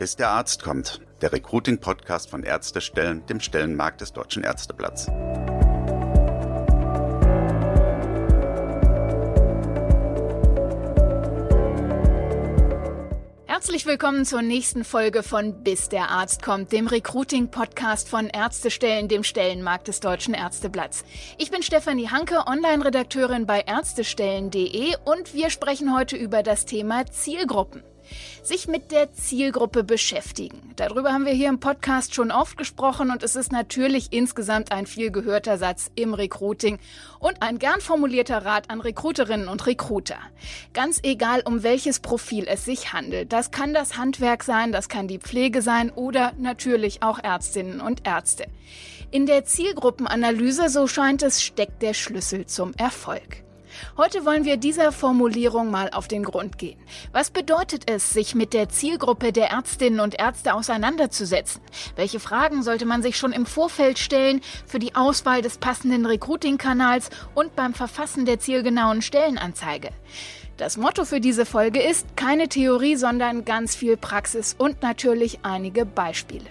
Bis 0.00 0.16
der 0.16 0.30
Arzt 0.30 0.62
kommt. 0.62 1.02
Der 1.20 1.30
Recruiting-Podcast 1.30 2.30
von 2.30 2.42
Ärztestellen, 2.42 3.26
dem 3.26 3.38
Stellenmarkt 3.38 4.00
des 4.00 4.14
Deutschen 4.14 4.42
Ärzteblatts. 4.42 5.08
Herzlich 13.44 13.84
willkommen 13.84 14.24
zur 14.24 14.40
nächsten 14.40 14.84
Folge 14.84 15.22
von 15.22 15.62
Bis 15.62 15.90
der 15.90 16.10
Arzt 16.10 16.42
kommt, 16.42 16.72
dem 16.72 16.86
Recruiting-Podcast 16.86 18.08
von 18.08 18.28
Ärztestellen, 18.28 19.06
dem 19.06 19.22
Stellenmarkt 19.22 19.88
des 19.88 20.00
Deutschen 20.00 20.32
Ärzteblatts. 20.32 21.04
Ich 21.36 21.50
bin 21.50 21.62
Stefanie 21.62 22.08
Hanke, 22.08 22.46
Online-Redakteurin 22.46 23.44
bei 23.44 23.60
Ärztestellen.de 23.60 24.94
und 25.04 25.34
wir 25.34 25.50
sprechen 25.50 25.94
heute 25.94 26.16
über 26.16 26.42
das 26.42 26.64
Thema 26.64 27.04
Zielgruppen 27.04 27.82
sich 28.42 28.68
mit 28.68 28.90
der 28.90 29.12
Zielgruppe 29.12 29.84
beschäftigen. 29.84 30.72
Darüber 30.76 31.12
haben 31.12 31.26
wir 31.26 31.32
hier 31.32 31.48
im 31.48 31.60
Podcast 31.60 32.14
schon 32.14 32.30
oft 32.30 32.56
gesprochen 32.56 33.10
und 33.10 33.22
es 33.22 33.36
ist 33.36 33.52
natürlich 33.52 34.08
insgesamt 34.12 34.72
ein 34.72 34.86
viel 34.86 35.10
gehörter 35.10 35.58
Satz 35.58 35.90
im 35.94 36.14
Recruiting 36.14 36.78
und 37.18 37.42
ein 37.42 37.58
gern 37.58 37.80
formulierter 37.80 38.44
Rat 38.44 38.70
an 38.70 38.80
Recruiterinnen 38.80 39.48
und 39.48 39.66
Recruiter. 39.66 40.18
Ganz 40.72 41.00
egal, 41.02 41.42
um 41.44 41.62
welches 41.62 42.00
Profil 42.00 42.46
es 42.48 42.64
sich 42.64 42.92
handelt. 42.92 43.32
Das 43.32 43.50
kann 43.50 43.74
das 43.74 43.96
Handwerk 43.96 44.44
sein, 44.44 44.72
das 44.72 44.88
kann 44.88 45.08
die 45.08 45.18
Pflege 45.18 45.62
sein 45.62 45.90
oder 45.90 46.32
natürlich 46.38 47.02
auch 47.02 47.18
Ärztinnen 47.22 47.80
und 47.80 48.06
Ärzte. 48.06 48.46
In 49.12 49.26
der 49.26 49.44
Zielgruppenanalyse, 49.44 50.68
so 50.68 50.86
scheint 50.86 51.22
es, 51.22 51.42
steckt 51.42 51.82
der 51.82 51.94
Schlüssel 51.94 52.46
zum 52.46 52.72
Erfolg. 52.74 53.42
Heute 53.96 54.24
wollen 54.24 54.44
wir 54.44 54.56
dieser 54.56 54.92
Formulierung 54.92 55.70
mal 55.70 55.90
auf 55.90 56.08
den 56.08 56.22
Grund 56.22 56.58
gehen. 56.58 56.78
Was 57.12 57.30
bedeutet 57.30 57.90
es, 57.90 58.10
sich 58.10 58.34
mit 58.34 58.52
der 58.52 58.68
Zielgruppe 58.68 59.32
der 59.32 59.50
Ärztinnen 59.50 60.00
und 60.00 60.18
Ärzte 60.18 60.54
auseinanderzusetzen? 60.54 61.60
Welche 61.96 62.20
Fragen 62.20 62.62
sollte 62.62 62.86
man 62.86 63.02
sich 63.02 63.16
schon 63.16 63.32
im 63.32 63.46
Vorfeld 63.46 63.98
stellen 63.98 64.40
für 64.66 64.78
die 64.78 64.94
Auswahl 64.94 65.42
des 65.42 65.58
passenden 65.58 66.06
Recruiting-Kanals 66.06 67.10
und 67.34 67.56
beim 67.56 67.74
Verfassen 67.74 68.24
der 68.24 68.38
zielgenauen 68.38 69.02
Stellenanzeige? 69.02 69.90
Das 70.56 70.76
Motto 70.76 71.06
für 71.06 71.20
diese 71.20 71.46
Folge 71.46 71.80
ist 71.80 72.16
keine 72.16 72.48
Theorie, 72.48 72.96
sondern 72.96 73.46
ganz 73.46 73.74
viel 73.74 73.96
Praxis 73.96 74.54
und 74.58 74.82
natürlich 74.82 75.40
einige 75.42 75.86
Beispiele. 75.86 76.44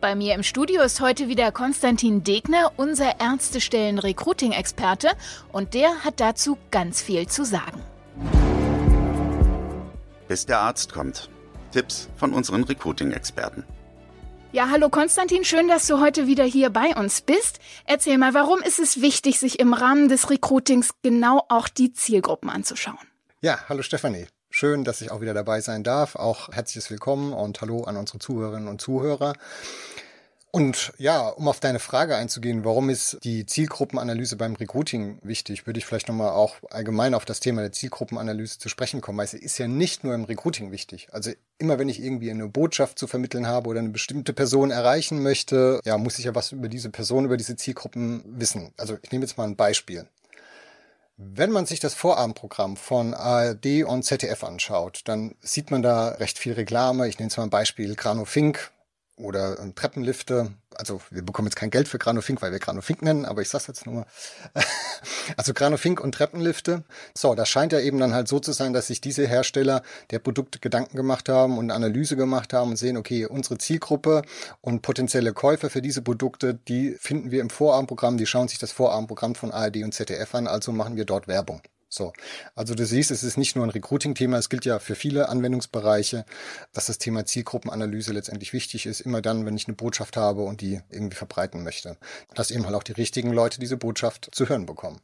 Bei 0.00 0.14
mir 0.14 0.34
im 0.34 0.42
Studio 0.42 0.80
ist 0.80 1.02
heute 1.02 1.28
wieder 1.28 1.52
Konstantin 1.52 2.24
Degner, 2.24 2.72
unser 2.76 3.20
Ärztestellen-Recruiting-Experte, 3.20 5.10
und 5.52 5.74
der 5.74 6.04
hat 6.04 6.20
dazu 6.20 6.56
ganz 6.70 7.02
viel 7.02 7.28
zu 7.28 7.44
sagen. 7.44 7.82
Bis 10.26 10.46
der 10.46 10.60
Arzt 10.60 10.94
kommt. 10.94 11.28
Tipps 11.72 12.08
von 12.16 12.32
unseren 12.32 12.64
Recruiting-Experten. 12.64 13.64
Ja, 14.52 14.70
hallo 14.70 14.88
Konstantin, 14.88 15.44
schön, 15.44 15.68
dass 15.68 15.86
du 15.86 16.00
heute 16.00 16.26
wieder 16.26 16.44
hier 16.44 16.70
bei 16.70 16.96
uns 16.96 17.20
bist. 17.20 17.60
Erzähl 17.84 18.16
mal, 18.16 18.32
warum 18.32 18.62
ist 18.62 18.78
es 18.78 19.02
wichtig, 19.02 19.38
sich 19.38 19.60
im 19.60 19.74
Rahmen 19.74 20.08
des 20.08 20.30
Recruitings 20.30 20.94
genau 21.02 21.44
auch 21.50 21.68
die 21.68 21.92
Zielgruppen 21.92 22.48
anzuschauen? 22.48 22.96
Ja, 23.42 23.58
hallo 23.68 23.82
Stefanie. 23.82 24.26
Schön, 24.52 24.82
dass 24.82 25.00
ich 25.00 25.12
auch 25.12 25.20
wieder 25.20 25.32
dabei 25.32 25.60
sein 25.60 25.84
darf. 25.84 26.16
Auch 26.16 26.48
herzliches 26.52 26.90
Willkommen 26.90 27.32
und 27.32 27.60
hallo 27.60 27.84
an 27.84 27.96
unsere 27.96 28.18
Zuhörerinnen 28.18 28.66
und 28.66 28.80
Zuhörer. 28.80 29.34
Und 30.50 30.92
ja, 30.98 31.28
um 31.28 31.46
auf 31.46 31.60
deine 31.60 31.78
Frage 31.78 32.16
einzugehen, 32.16 32.64
warum 32.64 32.90
ist 32.90 33.18
die 33.22 33.46
Zielgruppenanalyse 33.46 34.34
beim 34.34 34.56
Recruiting 34.56 35.20
wichtig, 35.22 35.68
würde 35.68 35.78
ich 35.78 35.86
vielleicht 35.86 36.08
nochmal 36.08 36.30
auch 36.30 36.56
allgemein 36.70 37.14
auf 37.14 37.24
das 37.24 37.38
Thema 37.38 37.60
der 37.60 37.70
Zielgruppenanalyse 37.70 38.58
zu 38.58 38.68
sprechen 38.68 39.00
kommen, 39.00 39.18
weil 39.18 39.26
es 39.26 39.34
ist 39.34 39.58
ja 39.58 39.68
nicht 39.68 40.02
nur 40.02 40.14
im 40.14 40.24
Recruiting 40.24 40.72
wichtig. 40.72 41.06
Also 41.12 41.30
immer 41.58 41.78
wenn 41.78 41.88
ich 41.88 42.02
irgendwie 42.02 42.32
eine 42.32 42.48
Botschaft 42.48 42.98
zu 42.98 43.06
vermitteln 43.06 43.46
habe 43.46 43.68
oder 43.68 43.78
eine 43.78 43.90
bestimmte 43.90 44.32
Person 44.32 44.72
erreichen 44.72 45.22
möchte, 45.22 45.78
ja, 45.84 45.96
muss 45.96 46.18
ich 46.18 46.24
ja 46.24 46.34
was 46.34 46.50
über 46.50 46.68
diese 46.68 46.90
Person, 46.90 47.24
über 47.24 47.36
diese 47.36 47.54
Zielgruppen 47.54 48.24
wissen. 48.26 48.72
Also 48.76 48.98
ich 49.00 49.12
nehme 49.12 49.24
jetzt 49.24 49.38
mal 49.38 49.46
ein 49.46 49.54
Beispiel. 49.54 50.08
Wenn 51.22 51.50
man 51.50 51.66
sich 51.66 51.80
das 51.80 51.92
Vorabendprogramm 51.92 52.78
von 52.78 53.12
ARD 53.12 53.84
und 53.84 54.04
ZDF 54.04 54.42
anschaut, 54.42 55.02
dann 55.04 55.34
sieht 55.42 55.70
man 55.70 55.82
da 55.82 56.08
recht 56.12 56.38
viel 56.38 56.54
Reklame. 56.54 57.08
Ich 57.08 57.18
nenne 57.18 57.28
es 57.28 57.36
mal 57.36 57.42
ein 57.42 57.50
Beispiel 57.50 57.94
Grano 57.94 58.24
Fink, 58.24 58.70
oder 59.20 59.56
Treppenlifte. 59.74 60.52
Also 60.74 61.00
wir 61.10 61.22
bekommen 61.22 61.48
jetzt 61.48 61.56
kein 61.56 61.70
Geld 61.70 61.88
für 61.88 61.98
Granofink, 61.98 62.40
weil 62.42 62.52
wir 62.52 62.58
Granofink 62.58 63.02
nennen, 63.02 63.24
aber 63.24 63.42
ich 63.42 63.48
sag's 63.48 63.66
jetzt 63.66 63.86
nur 63.86 63.94
mal. 63.96 64.06
also 65.36 65.52
Granofink 65.52 66.00
und 66.00 66.12
Treppenlifte. 66.12 66.84
So, 67.14 67.34
das 67.34 67.48
scheint 67.48 67.72
ja 67.72 67.80
eben 67.80 67.98
dann 67.98 68.14
halt 68.14 68.28
so 68.28 68.40
zu 68.40 68.52
sein, 68.52 68.72
dass 68.72 68.86
sich 68.86 69.00
diese 69.00 69.26
Hersteller 69.26 69.82
der 70.10 70.20
Produkte 70.20 70.58
Gedanken 70.58 70.96
gemacht 70.96 71.28
haben 71.28 71.58
und 71.58 71.70
Analyse 71.70 72.16
gemacht 72.16 72.52
haben 72.52 72.70
und 72.70 72.76
sehen, 72.76 72.96
okay, 72.96 73.26
unsere 73.26 73.58
Zielgruppe 73.58 74.22
und 74.60 74.82
potenzielle 74.82 75.32
Käufer 75.32 75.70
für 75.70 75.82
diese 75.82 76.02
Produkte, 76.02 76.54
die 76.54 76.96
finden 76.98 77.30
wir 77.30 77.40
im 77.40 77.50
Vorabendprogramm, 77.50 78.16
die 78.16 78.26
schauen 78.26 78.48
sich 78.48 78.58
das 78.58 78.72
Vorabendprogramm 78.72 79.34
von 79.34 79.50
ARD 79.50 79.78
und 79.84 79.92
ZDF 79.92 80.34
an, 80.34 80.46
also 80.46 80.72
machen 80.72 80.96
wir 80.96 81.04
dort 81.04 81.28
Werbung. 81.28 81.60
So, 81.92 82.12
also 82.54 82.76
du 82.76 82.86
siehst, 82.86 83.10
es 83.10 83.24
ist 83.24 83.36
nicht 83.36 83.56
nur 83.56 83.66
ein 83.66 83.70
Recruiting-Thema, 83.70 84.38
es 84.38 84.48
gilt 84.48 84.64
ja 84.64 84.78
für 84.78 84.94
viele 84.94 85.28
Anwendungsbereiche, 85.28 86.24
dass 86.72 86.86
das 86.86 86.98
Thema 86.98 87.26
Zielgruppenanalyse 87.26 88.12
letztendlich 88.12 88.52
wichtig 88.52 88.86
ist, 88.86 89.00
immer 89.00 89.20
dann, 89.20 89.44
wenn 89.44 89.56
ich 89.56 89.66
eine 89.66 89.74
Botschaft 89.74 90.16
habe 90.16 90.42
und 90.42 90.60
die 90.60 90.80
irgendwie 90.88 91.16
verbreiten 91.16 91.64
möchte, 91.64 91.96
dass 92.32 92.52
eben 92.52 92.64
halt 92.64 92.76
auch 92.76 92.84
die 92.84 92.92
richtigen 92.92 93.32
Leute 93.32 93.58
diese 93.58 93.76
Botschaft 93.76 94.28
zu 94.32 94.48
hören 94.48 94.66
bekommen. 94.66 95.00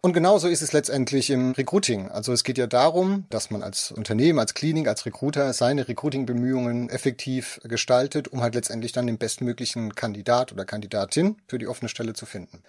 Und 0.00 0.12
genauso 0.14 0.48
ist 0.48 0.62
es 0.62 0.72
letztendlich 0.72 1.30
im 1.30 1.52
Recruiting. 1.52 2.08
Also 2.08 2.32
es 2.32 2.42
geht 2.42 2.58
ja 2.58 2.66
darum, 2.66 3.26
dass 3.30 3.50
man 3.50 3.62
als 3.62 3.92
Unternehmen, 3.92 4.40
als 4.40 4.54
Klinik, 4.54 4.88
als 4.88 5.06
Recruiter 5.06 5.52
seine 5.52 5.86
Recruiting-Bemühungen 5.86 6.88
effektiv 6.88 7.60
gestaltet, 7.64 8.26
um 8.26 8.40
halt 8.40 8.56
letztendlich 8.56 8.92
dann 8.92 9.06
den 9.06 9.18
bestmöglichen 9.18 9.94
Kandidat 9.94 10.52
oder 10.52 10.64
Kandidatin 10.64 11.36
für 11.46 11.58
die 11.58 11.68
offene 11.68 11.88
Stelle 11.88 12.14
zu 12.14 12.26
finden. 12.26 12.62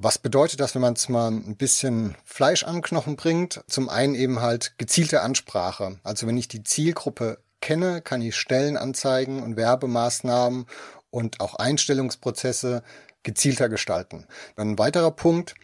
Was 0.00 0.18
bedeutet 0.18 0.60
das, 0.60 0.76
wenn 0.76 0.82
man 0.82 0.94
es 0.94 1.08
mal 1.08 1.28
ein 1.28 1.56
bisschen 1.56 2.16
Fleisch 2.24 2.62
an 2.62 2.82
Knochen 2.82 3.16
bringt? 3.16 3.64
Zum 3.66 3.88
einen 3.88 4.14
eben 4.14 4.40
halt 4.40 4.78
gezielte 4.78 5.22
Ansprache. 5.22 5.98
Also 6.04 6.28
wenn 6.28 6.36
ich 6.36 6.46
die 6.46 6.62
Zielgruppe 6.62 7.38
kenne, 7.60 8.00
kann 8.00 8.22
ich 8.22 8.36
Stellenanzeigen 8.36 9.42
und 9.42 9.56
Werbemaßnahmen 9.56 10.66
und 11.10 11.40
auch 11.40 11.56
Einstellungsprozesse 11.56 12.84
gezielter 13.24 13.68
gestalten. 13.68 14.28
Dann 14.54 14.70
ein 14.70 14.78
weiterer 14.78 15.10
Punkt, 15.10 15.56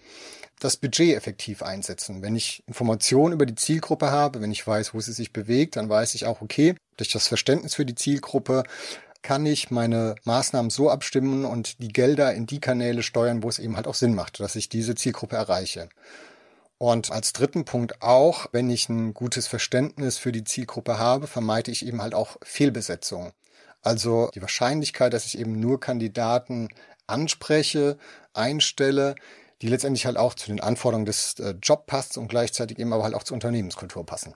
das 0.58 0.78
Budget 0.78 1.16
effektiv 1.16 1.62
einsetzen. 1.62 2.20
Wenn 2.20 2.34
ich 2.34 2.64
Informationen 2.66 3.34
über 3.34 3.46
die 3.46 3.54
Zielgruppe 3.54 4.10
habe, 4.10 4.40
wenn 4.40 4.50
ich 4.50 4.66
weiß, 4.66 4.94
wo 4.94 5.00
sie 5.00 5.12
sich 5.12 5.32
bewegt, 5.32 5.76
dann 5.76 5.88
weiß 5.88 6.16
ich 6.16 6.26
auch, 6.26 6.40
okay, 6.40 6.74
durch 6.96 7.12
das 7.12 7.28
Verständnis 7.28 7.76
für 7.76 7.86
die 7.86 7.94
Zielgruppe 7.94 8.64
kann 9.24 9.46
ich 9.46 9.70
meine 9.70 10.14
Maßnahmen 10.24 10.70
so 10.70 10.90
abstimmen 10.90 11.46
und 11.46 11.82
die 11.82 11.88
Gelder 11.88 12.34
in 12.34 12.46
die 12.46 12.60
Kanäle 12.60 13.02
steuern, 13.02 13.42
wo 13.42 13.48
es 13.48 13.58
eben 13.58 13.74
halt 13.74 13.88
auch 13.88 13.94
Sinn 13.94 14.14
macht, 14.14 14.38
dass 14.38 14.54
ich 14.54 14.68
diese 14.68 14.94
Zielgruppe 14.94 15.34
erreiche. 15.34 15.88
Und 16.76 17.10
als 17.10 17.32
dritten 17.32 17.64
Punkt 17.64 18.02
auch, 18.02 18.48
wenn 18.52 18.68
ich 18.68 18.90
ein 18.90 19.14
gutes 19.14 19.46
Verständnis 19.46 20.18
für 20.18 20.30
die 20.30 20.44
Zielgruppe 20.44 20.98
habe, 20.98 21.26
vermeide 21.26 21.70
ich 21.70 21.86
eben 21.86 22.02
halt 22.02 22.14
auch 22.14 22.36
Fehlbesetzung. 22.42 23.32
Also 23.80 24.28
die 24.34 24.42
Wahrscheinlichkeit, 24.42 25.14
dass 25.14 25.24
ich 25.24 25.38
eben 25.38 25.58
nur 25.58 25.80
Kandidaten 25.80 26.68
anspreche, 27.06 27.96
einstelle, 28.34 29.14
die 29.62 29.68
letztendlich 29.68 30.04
halt 30.04 30.18
auch 30.18 30.34
zu 30.34 30.48
den 30.48 30.60
Anforderungen 30.60 31.06
des 31.06 31.38
äh, 31.38 31.54
Job 31.62 31.86
passt 31.86 32.18
und 32.18 32.28
gleichzeitig 32.28 32.78
eben 32.78 32.92
aber 32.92 33.04
halt 33.04 33.14
auch 33.14 33.22
zur 33.22 33.36
Unternehmenskultur 33.36 34.04
passen. 34.04 34.34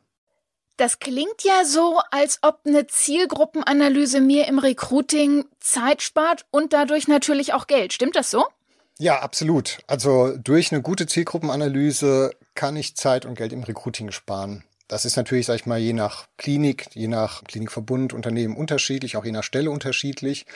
Das 0.79 1.01
klingt 1.01 1.43
ja 1.43 1.65
so, 1.65 1.99
als 2.13 2.39
ob 2.43 2.61
eine 2.65 2.87
Zielgruppenanalyse 2.87 4.21
mir 4.21 4.47
im 4.47 4.61
Recruiting 4.61 5.45
Zeit 5.59 6.03
spart 6.03 6.47
und 6.53 6.73
dadurch 6.73 7.09
natürlich 7.09 7.53
auch 7.53 7.67
Geld. 7.67 7.93
Stimmt 7.93 8.15
das 8.15 8.31
so? 8.31 8.47
Ja, 8.97 9.19
absolut. 9.19 9.79
Also 9.89 10.37
durch 10.37 10.71
eine 10.71 10.81
gute 10.81 11.07
Zielgruppenanalyse 11.07 12.31
kann 12.55 12.77
ich 12.77 12.95
Zeit 12.95 13.27
und 13.27 13.35
Geld 13.35 13.53
im 13.53 13.65
Recruiting 13.65 14.13
sparen. 14.13 14.63
Das 14.87 15.05
ist 15.05 15.17
natürlich, 15.17 15.47
sag 15.47 15.57
ich 15.57 15.67
mal, 15.67 15.81
je 15.81 15.95
nach 15.95 16.29
Klinik, 16.37 16.87
je 16.95 17.09
nach 17.09 17.43
Klinikverbund, 17.43 18.13
Unternehmen 18.13 18.57
unterschiedlich, 18.57 19.17
auch 19.17 19.25
je 19.25 19.33
nach 19.33 19.43
Stelle 19.43 19.73
unterschiedlich. 19.73 20.47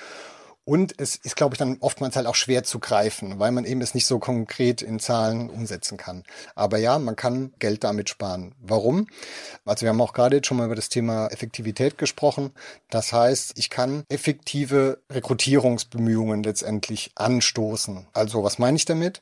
Und 0.64 0.94
es 0.99 1.17
ist, 1.17 1.35
glaube 1.35 1.55
ich, 1.55 1.59
dann 1.59 1.79
oftmals 1.81 2.14
halt 2.14 2.26
auch 2.26 2.37
schwer 2.37 2.62
zu 2.62 2.79
greifen, 2.79 3.41
weil 3.41 3.50
man 3.50 3.64
eben 3.64 3.81
es 3.81 3.94
nicht 3.94 4.06
so 4.06 4.20
konkret 4.20 4.81
in 4.81 5.00
Zahlen 5.00 5.50
umsetzen 5.50 5.97
kann. 5.97 6.23
Aber 6.55 6.79
ja, 6.79 7.00
man 7.00 7.17
kann 7.17 7.53
Geld 7.59 7.82
damit 7.82 8.09
sparen. 8.09 8.55
Warum? 8.61 9.09
Also 9.64 9.82
wir 9.82 9.88
haben 9.88 10.00
auch 10.00 10.12
gerade 10.12 10.37
jetzt 10.37 10.47
schon 10.47 10.59
mal 10.59 10.67
über 10.67 10.76
das 10.76 10.88
Thema 10.88 11.26
Effektivität 11.29 11.99
gesprochen. 11.99 12.53
Das 12.91 13.12
heißt, 13.12 13.55
ich 13.56 13.70
kann 13.70 14.05
effektive 14.09 15.00
Rekrutierungsbemühungen 15.11 16.44
letztendlich 16.44 17.11
anstoßen. 17.17 18.06
Also 18.12 18.44
was 18.44 18.59
meine 18.59 18.76
ich 18.76 18.85
damit? 18.85 19.20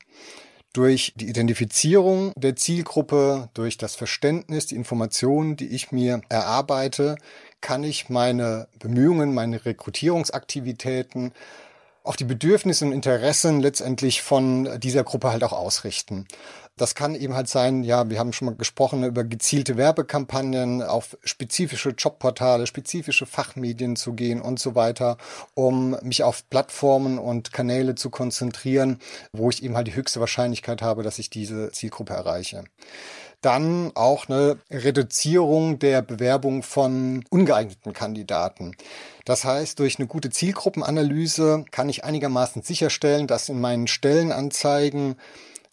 durch 0.73 1.13
die 1.17 1.27
Identifizierung 1.27 2.31
der 2.37 2.55
Zielgruppe, 2.55 3.49
durch 3.53 3.77
das 3.77 3.95
Verständnis, 3.95 4.67
die 4.67 4.75
Informationen, 4.75 5.57
die 5.57 5.67
ich 5.67 5.91
mir 5.91 6.21
erarbeite, 6.29 7.17
kann 7.61 7.83
ich 7.83 8.09
meine 8.09 8.67
Bemühungen, 8.79 9.33
meine 9.33 9.65
Rekrutierungsaktivitäten 9.65 11.33
auf 12.03 12.15
die 12.15 12.23
Bedürfnisse 12.23 12.85
und 12.85 12.91
Interessen 12.93 13.61
letztendlich 13.61 14.21
von 14.21 14.79
dieser 14.79 15.03
Gruppe 15.03 15.31
halt 15.31 15.43
auch 15.43 15.53
ausrichten. 15.53 16.27
Das 16.77 16.95
kann 16.95 17.13
eben 17.13 17.35
halt 17.35 17.47
sein, 17.47 17.83
ja, 17.83 18.09
wir 18.09 18.17
haben 18.17 18.33
schon 18.33 18.47
mal 18.47 18.55
gesprochen 18.55 19.03
über 19.03 19.23
gezielte 19.23 19.77
Werbekampagnen, 19.77 20.81
auf 20.81 21.15
spezifische 21.23 21.89
Jobportale, 21.91 22.65
spezifische 22.65 23.27
Fachmedien 23.27 23.95
zu 23.95 24.13
gehen 24.13 24.41
und 24.41 24.59
so 24.59 24.73
weiter, 24.73 25.17
um 25.53 25.95
mich 26.01 26.23
auf 26.23 26.49
Plattformen 26.49 27.19
und 27.19 27.53
Kanäle 27.53 27.93
zu 27.93 28.09
konzentrieren, 28.09 28.97
wo 29.31 29.49
ich 29.49 29.63
eben 29.63 29.75
halt 29.75 29.87
die 29.87 29.95
höchste 29.95 30.21
Wahrscheinlichkeit 30.21 30.81
habe, 30.81 31.03
dass 31.03 31.19
ich 31.19 31.29
diese 31.29 31.71
Zielgruppe 31.71 32.13
erreiche. 32.13 32.63
Dann 33.41 33.91
auch 33.95 34.29
eine 34.29 34.57
Reduzierung 34.69 35.79
der 35.79 36.01
Bewerbung 36.01 36.61
von 36.61 37.25
ungeeigneten 37.29 37.93
Kandidaten. 37.93 38.75
Das 39.25 39.45
heißt, 39.45 39.79
durch 39.79 39.97
eine 39.97 40.07
gute 40.07 40.29
Zielgruppenanalyse 40.29 41.65
kann 41.71 41.89
ich 41.89 42.03
einigermaßen 42.03 42.61
sicherstellen, 42.61 43.27
dass 43.27 43.49
in 43.49 43.59
meinen 43.59 43.87
Stellenanzeigen 43.87 45.15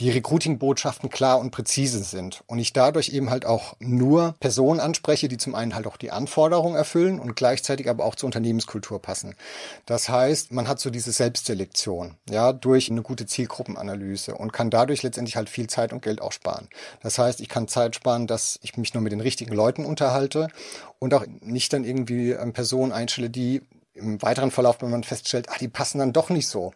die 0.01 0.11
Recruiting-Botschaften 0.11 1.11
klar 1.11 1.41
und 1.41 1.51
präzise 1.51 2.05
sind 2.05 2.45
und 2.47 2.61
ich 2.61 2.73
dadurch 2.73 3.09
eben 3.09 3.31
halt 3.31 3.45
auch 3.45 3.75
nur 3.81 4.37
Personen 4.39 4.79
anspreche, 4.79 5.27
die 5.27 5.39
zum 5.39 5.57
einen 5.57 5.75
halt 5.75 5.89
auch 5.89 5.97
die 5.97 6.13
Anforderungen 6.13 6.77
erfüllen 6.77 7.19
und 7.19 7.35
gleichzeitig 7.35 7.89
aber 7.89 8.05
auch 8.05 8.15
zur 8.15 8.29
Unternehmenskultur 8.29 9.03
passen. 9.03 9.35
Das 9.87 10.09
heißt, 10.09 10.53
man 10.53 10.69
hat 10.69 10.79
so 10.79 10.91
diese 10.91 11.11
Selbstselektion, 11.11 12.15
ja, 12.31 12.53
durch 12.53 12.91
eine 12.91 13.03
gute 13.03 13.27
Zielgruppenanalyse 13.27 14.37
und 14.37 14.53
kann 14.53 14.71
dadurch 14.71 15.03
letztendlich 15.03 15.37
halt 15.37 15.49
viel 15.49 15.67
Zeit 15.67 15.93
und 15.93 16.03
Geld 16.03 16.23
auch 16.23 16.33
sparen. 16.33 16.69
Das 17.03 17.19
heißt, 17.19 17.41
ich 17.41 17.49
kann 17.49 17.67
Zeit 17.67 17.97
sparen, 17.97 18.29
dass 18.29 18.61
ich 18.63 18.77
mich 18.77 18.95
nur 18.95 19.03
mit 19.03 19.11
den 19.11 19.21
richtigen 19.21 19.53
Leuten 19.53 19.85
unterhalte 19.85 20.49
und 21.01 21.13
auch 21.13 21.25
nicht 21.41 21.73
dann 21.73 21.83
irgendwie 21.85 22.31
ähm, 22.31 22.53
Personen 22.53 22.93
einstelle, 22.93 23.31
die 23.31 23.63
im 23.99 24.23
weiteren 24.23 24.51
Verlauf, 24.51 24.81
wenn 24.81 24.91
man 24.91 25.05
feststellt, 25.05 25.49
ach, 25.51 25.59
die 25.59 25.69
passen 25.69 25.99
dann 25.99 26.13
doch 26.13 26.31
nicht 26.31 26.49
so. 26.49 26.73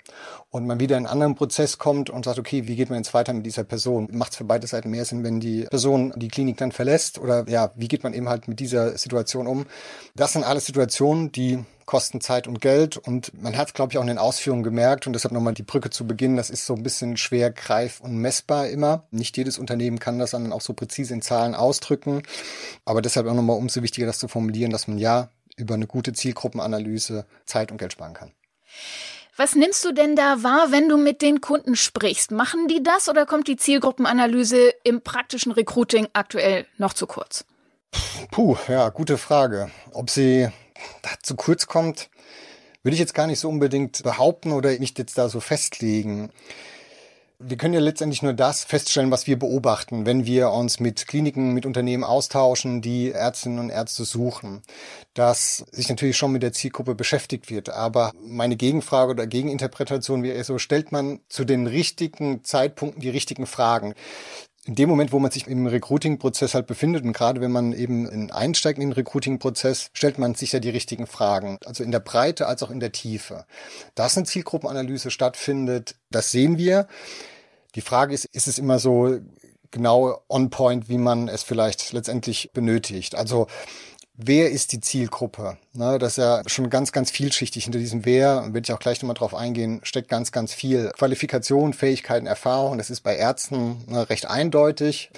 Und 0.51 0.67
man 0.67 0.81
wieder 0.81 0.97
in 0.97 1.07
einen 1.07 1.13
anderen 1.13 1.35
Prozess 1.35 1.79
kommt 1.79 2.11
und 2.11 2.25
sagt, 2.25 2.39
okay, 2.39 2.67
wie 2.67 2.77
geht 2.77 2.91
man 2.91 2.99
jetzt 2.99 3.15
weiter 3.15 3.33
mit 3.33 3.47
dieser 3.47 3.65
Person? 3.65 4.09
Macht 4.13 4.33
es 4.33 4.39
für 4.39 4.45
beide 4.45 4.67
Seiten 4.67 4.91
mehr 4.91 5.05
Sinn, 5.05 5.25
wenn 5.25 5.41
die 5.41 5.63
Person 5.63 6.13
die 6.17 6.29
Klinik 6.29 6.59
dann 6.59 6.73
verlässt? 6.73 7.19
Oder 7.19 7.49
ja, 7.49 7.73
wie 7.75 7.89
geht 7.89 8.03
man 8.03 8.13
eben 8.13 8.29
halt 8.29 8.49
mit 8.49 8.61
dieser 8.61 8.99
Situation 8.99 9.47
um? 9.47 9.67
Das 10.15 10.33
sind 10.33 10.45
alles 10.45 10.67
Situationen, 10.67 11.33
die 11.33 11.65
kosten 11.87 12.21
Zeit 12.21 12.47
und 12.47 12.61
Geld. 12.61 12.97
Und 12.97 13.33
man 13.43 13.57
hat, 13.57 13.75
glaube 13.75 13.93
ich, 13.93 13.99
auch 13.99 14.03
in 14.03 14.09
den 14.09 14.19
Ausführungen 14.19 14.63
gemerkt, 14.63 15.07
und 15.07 15.13
deshalb 15.13 15.33
nochmal 15.33 15.55
die 15.55 15.63
Brücke 15.63 15.91
zu 15.91 16.07
Beginn, 16.07 16.37
das 16.37 16.51
ist 16.51 16.67
so 16.67 16.75
ein 16.75 16.83
bisschen 16.83 17.17
schwer 17.17 17.51
greif 17.51 18.01
und 18.01 18.17
messbar 18.17 18.69
immer. 18.69 19.05
Nicht 19.11 19.37
jedes 19.37 19.59
Unternehmen 19.59 19.99
kann 19.99 20.19
das 20.19 20.31
dann 20.31 20.53
auch 20.53 20.61
so 20.61 20.73
präzise 20.73 21.15
in 21.15 21.23
Zahlen 21.23 21.55
ausdrücken. 21.55 22.23
Aber 22.85 23.03
deshalb 23.03 23.27
auch 23.27 23.35
nochmal 23.35 23.57
umso 23.57 23.83
wichtiger, 23.83 24.07
das 24.07 24.19
zu 24.19 24.29
formulieren, 24.29 24.73
dass 24.73 24.89
man 24.89 24.99
ja 24.99 25.29
über 25.57 25.75
eine 25.75 25.87
gute 25.87 26.13
Zielgruppenanalyse 26.13 27.27
Zeit 27.47 27.71
und 27.71 27.79
Geld 27.79 27.93
sparen 27.93 28.15
kann. 28.15 28.33
Was 29.37 29.55
nimmst 29.55 29.85
du 29.85 29.93
denn 29.93 30.15
da 30.15 30.43
wahr, 30.43 30.73
wenn 30.73 30.89
du 30.89 30.99
mit 30.99 31.23
den 31.23 31.41
Kunden 31.41 31.75
sprichst? 31.75 32.33
Machen 32.33 32.69
die 32.69 32.83
das 32.83 33.09
oder 33.09 33.25
kommt 33.25 33.49
die 33.49 33.57
Zielgruppenanalyse 33.57 34.75
im 34.85 35.01
praktischen 35.01 35.53
Recruiting 35.53 36.09
aktuell 36.13 36.67
noch 36.77 36.93
zu 36.93 37.07
kurz? 37.07 37.45
Puh, 38.31 38.57
ja, 38.69 38.89
gute 38.91 39.17
Frage. 39.17 39.71
Ob 39.93 40.11
sie 40.11 40.49
da 41.03 41.11
zu 41.23 41.35
kurz 41.35 41.67
kommt, 41.67 42.11
würde 42.83 42.95
ich 42.95 43.01
jetzt 43.01 43.15
gar 43.15 43.27
nicht 43.27 43.41
so 43.41 43.49
unbedingt 43.49 44.03
behaupten 44.03 44.53
oder 44.53 44.71
mich 44.79 44.97
jetzt 44.99 45.17
da 45.17 45.29
so 45.29 45.41
festlegen 45.41 46.31
wir 47.45 47.57
können 47.57 47.75
ja 47.75 47.81
letztendlich 47.81 48.23
nur 48.23 48.33
das 48.33 48.65
feststellen, 48.65 49.11
was 49.11 49.27
wir 49.27 49.39
beobachten, 49.39 50.07
wenn 50.07 50.27
wir 50.27 50.51
uns 50.51 50.81
mit 50.81 51.07
Kliniken, 51.07 51.53
mit 51.53 51.67
Unternehmen 51.67 52.05
austauschen, 52.05 52.83
die 52.83 53.11
Ärztinnen 53.11 53.59
und 53.59 53.71
Ärzte 53.71 54.05
suchen, 54.05 54.63
dass 55.15 55.65
sich 55.73 55.89
natürlich 55.89 56.17
schon 56.17 56.33
mit 56.33 56.43
der 56.43 56.53
Zielgruppe 56.53 56.95
beschäftigt 56.95 57.51
wird. 57.51 57.69
Aber 57.69 58.13
meine 58.23 58.57
Gegenfrage 58.57 59.11
oder 59.11 59.27
Gegeninterpretation 59.27 60.23
wäre 60.23 60.43
so, 60.45 60.59
stellt 60.59 60.93
man 60.93 61.21
zu 61.29 61.45
den 61.45 61.67
richtigen 61.67 62.45
Zeitpunkten 62.45 63.01
die 63.01 63.11
richtigen 63.11 63.47
Fragen? 63.47 63.95
in 64.65 64.77
dem 64.77 64.89
Moment, 64.89 65.11
wo 65.13 65.19
man 65.19 65.33
sich 65.33 65.49
im 65.49 65.67
Recruiting-Prozess 65.67 66.55
halt 66.55 66.69
befindet 66.69 67.05
und 67.05 67.13
gerade 67.13 67.41
wenn 67.41 67.51
man 67.51 67.73
eben 67.73 68.31
einsteigt 68.31 68.79
in 68.79 68.91
den 68.91 68.93
Recruiting-Prozess, 68.93 69.91
stellt 69.93 70.19
man 70.19 70.37
sich 70.37 70.53
ja 70.53 70.61
die 70.61 70.71
richtigen 70.71 71.09
Fragen, 71.09 71.59
also 71.67 71.83
in 71.83 71.91
der 71.91 71.99
Breite 71.99 72.47
als 72.47 72.63
auch 72.63 72.71
in 72.71 72.79
der 72.79 72.93
Tiefe. 72.93 73.45
Dass 73.97 74.17
eine 74.17 74.25
Zielgruppenanalyse 74.25 75.11
stattfindet, 75.11 75.97
das 76.11 76.31
sehen 76.31 76.59
wir. 76.59 76.87
Die 77.75 77.81
Frage 77.81 78.15
ist, 78.15 78.27
ist 78.27 78.49
es 78.49 78.59
immer 78.59 78.79
so 78.79 79.19
genau 79.71 80.23
on 80.29 80.51
point, 80.51 80.89
wie 80.89 80.99
man 80.99 81.29
es 81.29 81.43
vielleicht 81.43 81.93
letztendlich 81.93 82.51
benötigt? 82.53 83.15
Also 83.15 83.47
wer 84.15 84.51
ist 84.51 84.73
die 84.73 84.81
Zielgruppe? 84.81 85.57
Ne, 85.73 85.99
das 85.99 86.13
ist 86.13 86.17
ja 86.19 86.43
schon 86.47 86.71
ganz, 86.71 86.93
ganz 86.93 87.11
vielschichtig. 87.11 87.65
Hinter 87.65 87.79
diesem 87.79 88.05
Wer, 88.05 88.53
werde 88.53 88.61
ich 88.61 88.73
auch 88.73 88.79
gleich 88.79 89.01
nochmal 89.01 89.15
drauf 89.15 89.35
eingehen, 89.35 89.81
steckt 89.83 90.09
ganz, 90.09 90.33
ganz 90.33 90.53
viel 90.53 90.91
Qualifikation, 90.91 91.73
Fähigkeiten, 91.73 92.27
Erfahrung. 92.27 92.79
Das 92.79 92.91
ist 92.91 93.01
bei 93.01 93.17
Ärzten 93.17 93.83
ne, 93.89 94.09
recht 94.09 94.27
eindeutig. 94.29 95.11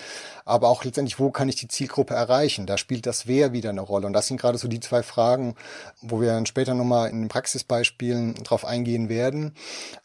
Aber 0.46 0.68
auch 0.68 0.84
letztendlich, 0.84 1.18
wo 1.18 1.30
kann 1.30 1.48
ich 1.48 1.56
die 1.56 1.68
Zielgruppe 1.68 2.14
erreichen? 2.14 2.66
Da 2.66 2.76
spielt 2.76 3.06
das 3.06 3.26
Wer 3.26 3.52
wieder 3.52 3.70
eine 3.70 3.80
Rolle. 3.80 4.06
Und 4.06 4.12
das 4.12 4.28
sind 4.28 4.40
gerade 4.40 4.58
so 4.58 4.68
die 4.68 4.80
zwei 4.80 5.02
Fragen, 5.02 5.56
wo 6.02 6.20
wir 6.20 6.28
dann 6.28 6.46
später 6.46 6.74
nochmal 6.74 7.10
in 7.10 7.22
den 7.22 7.28
Praxisbeispielen 7.28 8.34
drauf 8.44 8.64
eingehen 8.64 9.08
werden. 9.08 9.54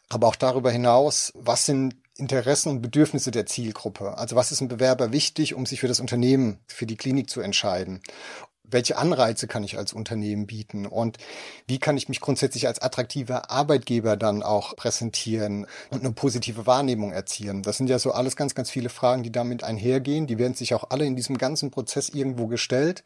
Aber 0.08 0.26
auch 0.26 0.36
darüber 0.36 0.70
hinaus, 0.70 1.32
was 1.36 1.66
sind 1.66 1.94
Interessen 2.20 2.68
und 2.70 2.82
Bedürfnisse 2.82 3.30
der 3.30 3.46
Zielgruppe. 3.46 4.16
Also 4.16 4.36
was 4.36 4.52
ist 4.52 4.60
ein 4.60 4.68
Bewerber 4.68 5.12
wichtig, 5.12 5.54
um 5.54 5.66
sich 5.66 5.80
für 5.80 5.88
das 5.88 6.00
Unternehmen, 6.00 6.58
für 6.66 6.86
die 6.86 6.96
Klinik 6.96 7.28
zu 7.28 7.40
entscheiden? 7.40 8.00
Welche 8.62 8.98
Anreize 8.98 9.48
kann 9.48 9.64
ich 9.64 9.76
als 9.76 9.92
Unternehmen 9.92 10.46
bieten? 10.46 10.86
Und 10.86 11.18
wie 11.66 11.80
kann 11.80 11.96
ich 11.96 12.08
mich 12.08 12.20
grundsätzlich 12.20 12.68
als 12.68 12.80
attraktiver 12.80 13.50
Arbeitgeber 13.50 14.16
dann 14.16 14.44
auch 14.44 14.76
präsentieren 14.76 15.66
und 15.90 16.04
eine 16.04 16.12
positive 16.12 16.66
Wahrnehmung 16.66 17.10
erzielen? 17.10 17.64
Das 17.64 17.78
sind 17.78 17.90
ja 17.90 17.98
so 17.98 18.12
alles 18.12 18.36
ganz, 18.36 18.54
ganz 18.54 18.70
viele 18.70 18.88
Fragen, 18.88 19.24
die 19.24 19.32
damit 19.32 19.64
einhergehen. 19.64 20.28
Die 20.28 20.38
werden 20.38 20.54
sich 20.54 20.74
auch 20.74 20.90
alle 20.90 21.04
in 21.04 21.16
diesem 21.16 21.36
ganzen 21.36 21.72
Prozess 21.72 22.10
irgendwo 22.10 22.46
gestellt 22.46 23.02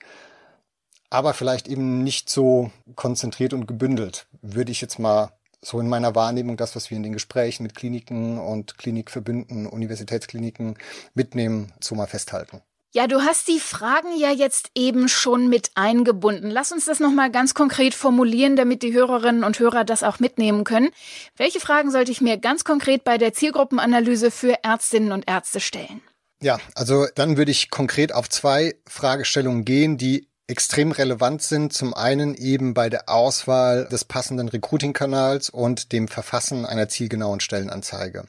aber 1.14 1.32
vielleicht 1.32 1.68
eben 1.68 2.02
nicht 2.02 2.28
so 2.28 2.72
konzentriert 2.96 3.52
und 3.52 3.68
gebündelt, 3.68 4.26
würde 4.42 4.72
ich 4.72 4.80
jetzt 4.80 4.98
mal 4.98 5.30
so 5.64 5.80
in 5.80 5.88
meiner 5.88 6.14
Wahrnehmung 6.14 6.56
das, 6.56 6.76
was 6.76 6.90
wir 6.90 6.96
in 6.96 7.02
den 7.02 7.12
Gesprächen 7.12 7.62
mit 7.62 7.74
Kliniken 7.74 8.38
und 8.38 8.78
Klinikverbünden, 8.78 9.66
Universitätskliniken 9.66 10.76
mitnehmen, 11.14 11.72
so 11.80 11.94
mal 11.94 12.06
festhalten. 12.06 12.60
Ja, 12.96 13.08
du 13.08 13.22
hast 13.22 13.48
die 13.48 13.58
Fragen 13.58 14.16
ja 14.16 14.30
jetzt 14.30 14.70
eben 14.76 15.08
schon 15.08 15.48
mit 15.48 15.72
eingebunden. 15.74 16.48
Lass 16.48 16.70
uns 16.70 16.84
das 16.84 17.00
nochmal 17.00 17.28
ganz 17.28 17.52
konkret 17.52 17.92
formulieren, 17.92 18.54
damit 18.54 18.84
die 18.84 18.92
Hörerinnen 18.92 19.42
und 19.42 19.58
Hörer 19.58 19.82
das 19.82 20.04
auch 20.04 20.20
mitnehmen 20.20 20.62
können. 20.62 20.90
Welche 21.36 21.58
Fragen 21.58 21.90
sollte 21.90 22.12
ich 22.12 22.20
mir 22.20 22.38
ganz 22.38 22.62
konkret 22.62 23.02
bei 23.02 23.18
der 23.18 23.32
Zielgruppenanalyse 23.32 24.30
für 24.30 24.62
Ärztinnen 24.62 25.10
und 25.10 25.28
Ärzte 25.28 25.58
stellen? 25.58 26.02
Ja, 26.40 26.60
also 26.76 27.06
dann 27.16 27.36
würde 27.36 27.50
ich 27.50 27.68
konkret 27.70 28.14
auf 28.14 28.28
zwei 28.28 28.76
Fragestellungen 28.86 29.64
gehen, 29.64 29.96
die 29.96 30.28
extrem 30.46 30.92
relevant 30.92 31.42
sind. 31.42 31.72
Zum 31.72 31.94
einen 31.94 32.34
eben 32.34 32.74
bei 32.74 32.90
der 32.90 33.08
Auswahl 33.08 33.86
des 33.86 34.04
passenden 34.04 34.48
Recruiting-Kanals 34.48 35.50
und 35.50 35.92
dem 35.92 36.08
Verfassen 36.08 36.66
einer 36.66 36.88
zielgenauen 36.88 37.40
Stellenanzeige. 37.40 38.24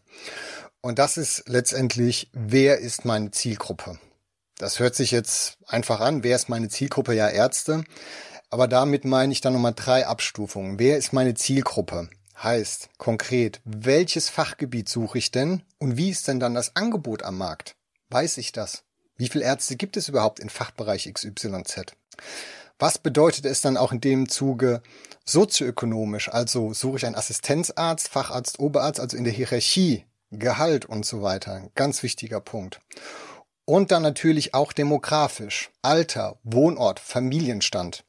Und 0.82 1.00
das 1.00 1.18
ist 1.18 1.44
letztendlich, 1.48 2.30
wer 2.34 2.80
ist 2.80 3.06
meine 3.06 3.32
Zielgruppe? 3.32 4.00
Das 4.58 4.80
hört 4.80 4.96
sich 4.96 5.12
jetzt 5.12 5.58
einfach 5.68 6.00
an. 6.00 6.24
Wer 6.24 6.36
ist 6.36 6.48
meine 6.48 6.70
Zielgruppe? 6.70 7.14
Ja, 7.14 7.28
Ärzte. 7.28 7.84
Aber 8.50 8.68
damit 8.68 9.04
meine 9.04 9.34
ich 9.34 9.42
dann 9.42 9.54
nochmal 9.54 9.74
drei 9.76 10.08
Abstufungen. 10.08 10.80
Wer 10.80 10.98
ist 10.98 11.12
meine 11.12 11.34
Zielgruppe? 11.34 12.10
Heißt 12.42 12.90
konkret, 12.98 13.62
welches 13.64 14.30
Fachgebiet 14.30 14.88
suche 14.90 15.18
ich 15.18 15.32
denn 15.32 15.64
und 15.78 15.98
wie 15.98 16.10
ist 16.10 16.28
denn 16.28 16.40
dann 16.40 16.54
das 16.54 16.76
Angebot 16.76 17.24
am 17.24 17.38
Markt? 17.38 17.76
Weiß 18.10 18.38
ich 18.38 18.52
das? 18.52 18.84
Wie 19.18 19.30
viele 19.30 19.46
Ärzte 19.46 19.78
gibt 19.78 19.96
es 19.96 20.10
überhaupt 20.10 20.40
in 20.40 20.50
Fachbereich 20.50 21.12
XYZ? 21.12 21.96
Was 22.78 22.98
bedeutet 22.98 23.46
es 23.46 23.62
dann 23.62 23.78
auch 23.78 23.92
in 23.92 24.02
dem 24.02 24.28
Zuge 24.28 24.82
sozioökonomisch? 25.24 26.30
Also 26.30 26.74
suche 26.74 26.98
ich 26.98 27.06
einen 27.06 27.16
Assistenzarzt, 27.16 28.10
Facharzt, 28.10 28.60
Oberarzt, 28.60 29.00
also 29.00 29.16
in 29.16 29.24
der 29.24 29.34
Hierarchie, 29.34 30.06
Gehalt 30.32 30.86
und 30.86 31.06
so 31.06 31.22
weiter. 31.22 31.70
Ganz 31.76 32.04
wichtiger 32.04 32.42
Punkt. 32.42 32.82
Und 33.64 33.92
dann 33.92 34.04
natürlich 34.04 34.54
auch 34.54 34.74
demografisch. 34.74 35.72
Alter, 35.82 36.38
Wohnort, 36.44 37.00
Familienstand. 37.00 38.04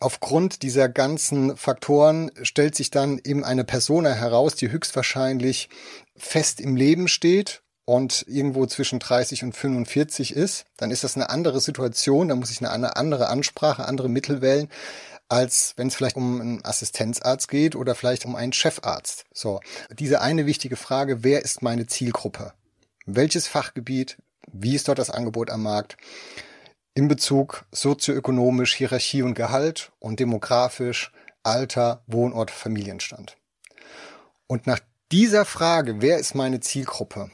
Aufgrund 0.00 0.62
dieser 0.62 0.88
ganzen 0.88 1.56
Faktoren 1.56 2.30
stellt 2.42 2.74
sich 2.74 2.90
dann 2.90 3.20
eben 3.22 3.44
eine 3.44 3.64
Persona 3.64 4.10
heraus, 4.10 4.56
die 4.56 4.70
höchstwahrscheinlich 4.70 5.70
fest 6.16 6.60
im 6.60 6.76
Leben 6.76 7.08
steht 7.08 7.63
und 7.84 8.24
irgendwo 8.28 8.66
zwischen 8.66 8.98
30 8.98 9.44
und 9.44 9.54
45 9.54 10.34
ist, 10.34 10.64
dann 10.76 10.90
ist 10.90 11.04
das 11.04 11.16
eine 11.16 11.30
andere 11.30 11.60
Situation, 11.60 12.28
da 12.28 12.34
muss 12.34 12.50
ich 12.50 12.60
eine 12.64 12.96
andere 12.96 13.28
Ansprache, 13.28 13.86
andere 13.86 14.08
Mittel 14.08 14.40
wählen, 14.40 14.68
als 15.28 15.74
wenn 15.76 15.88
es 15.88 15.94
vielleicht 15.94 16.16
um 16.16 16.40
einen 16.40 16.64
Assistenzarzt 16.64 17.48
geht 17.48 17.76
oder 17.76 17.94
vielleicht 17.94 18.24
um 18.24 18.36
einen 18.36 18.52
Chefarzt. 18.52 19.24
So, 19.32 19.60
diese 19.98 20.20
eine 20.20 20.46
wichtige 20.46 20.76
Frage, 20.76 21.24
wer 21.24 21.42
ist 21.42 21.62
meine 21.62 21.86
Zielgruppe? 21.86 22.52
Welches 23.06 23.46
Fachgebiet? 23.46 24.16
Wie 24.52 24.74
ist 24.74 24.88
dort 24.88 24.98
das 24.98 25.10
Angebot 25.10 25.50
am 25.50 25.62
Markt? 25.62 25.96
In 26.94 27.08
Bezug 27.08 27.64
sozioökonomisch, 27.72 28.74
Hierarchie 28.74 29.22
und 29.22 29.34
Gehalt 29.34 29.92
und 29.98 30.20
demografisch, 30.20 31.12
Alter, 31.42 32.02
Wohnort, 32.06 32.50
Familienstand. 32.50 33.36
Und 34.46 34.66
nach 34.66 34.80
dieser 35.10 35.44
Frage, 35.44 36.00
wer 36.00 36.18
ist 36.18 36.34
meine 36.34 36.60
Zielgruppe? 36.60 37.30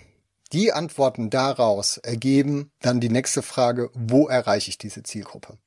Die 0.52 0.72
Antworten 0.72 1.30
daraus 1.30 1.98
ergeben 1.98 2.72
dann 2.80 3.00
die 3.00 3.08
nächste 3.08 3.42
Frage, 3.42 3.90
wo 3.94 4.26
erreiche 4.26 4.70
ich 4.70 4.78
diese 4.78 5.04
Zielgruppe? 5.04 5.58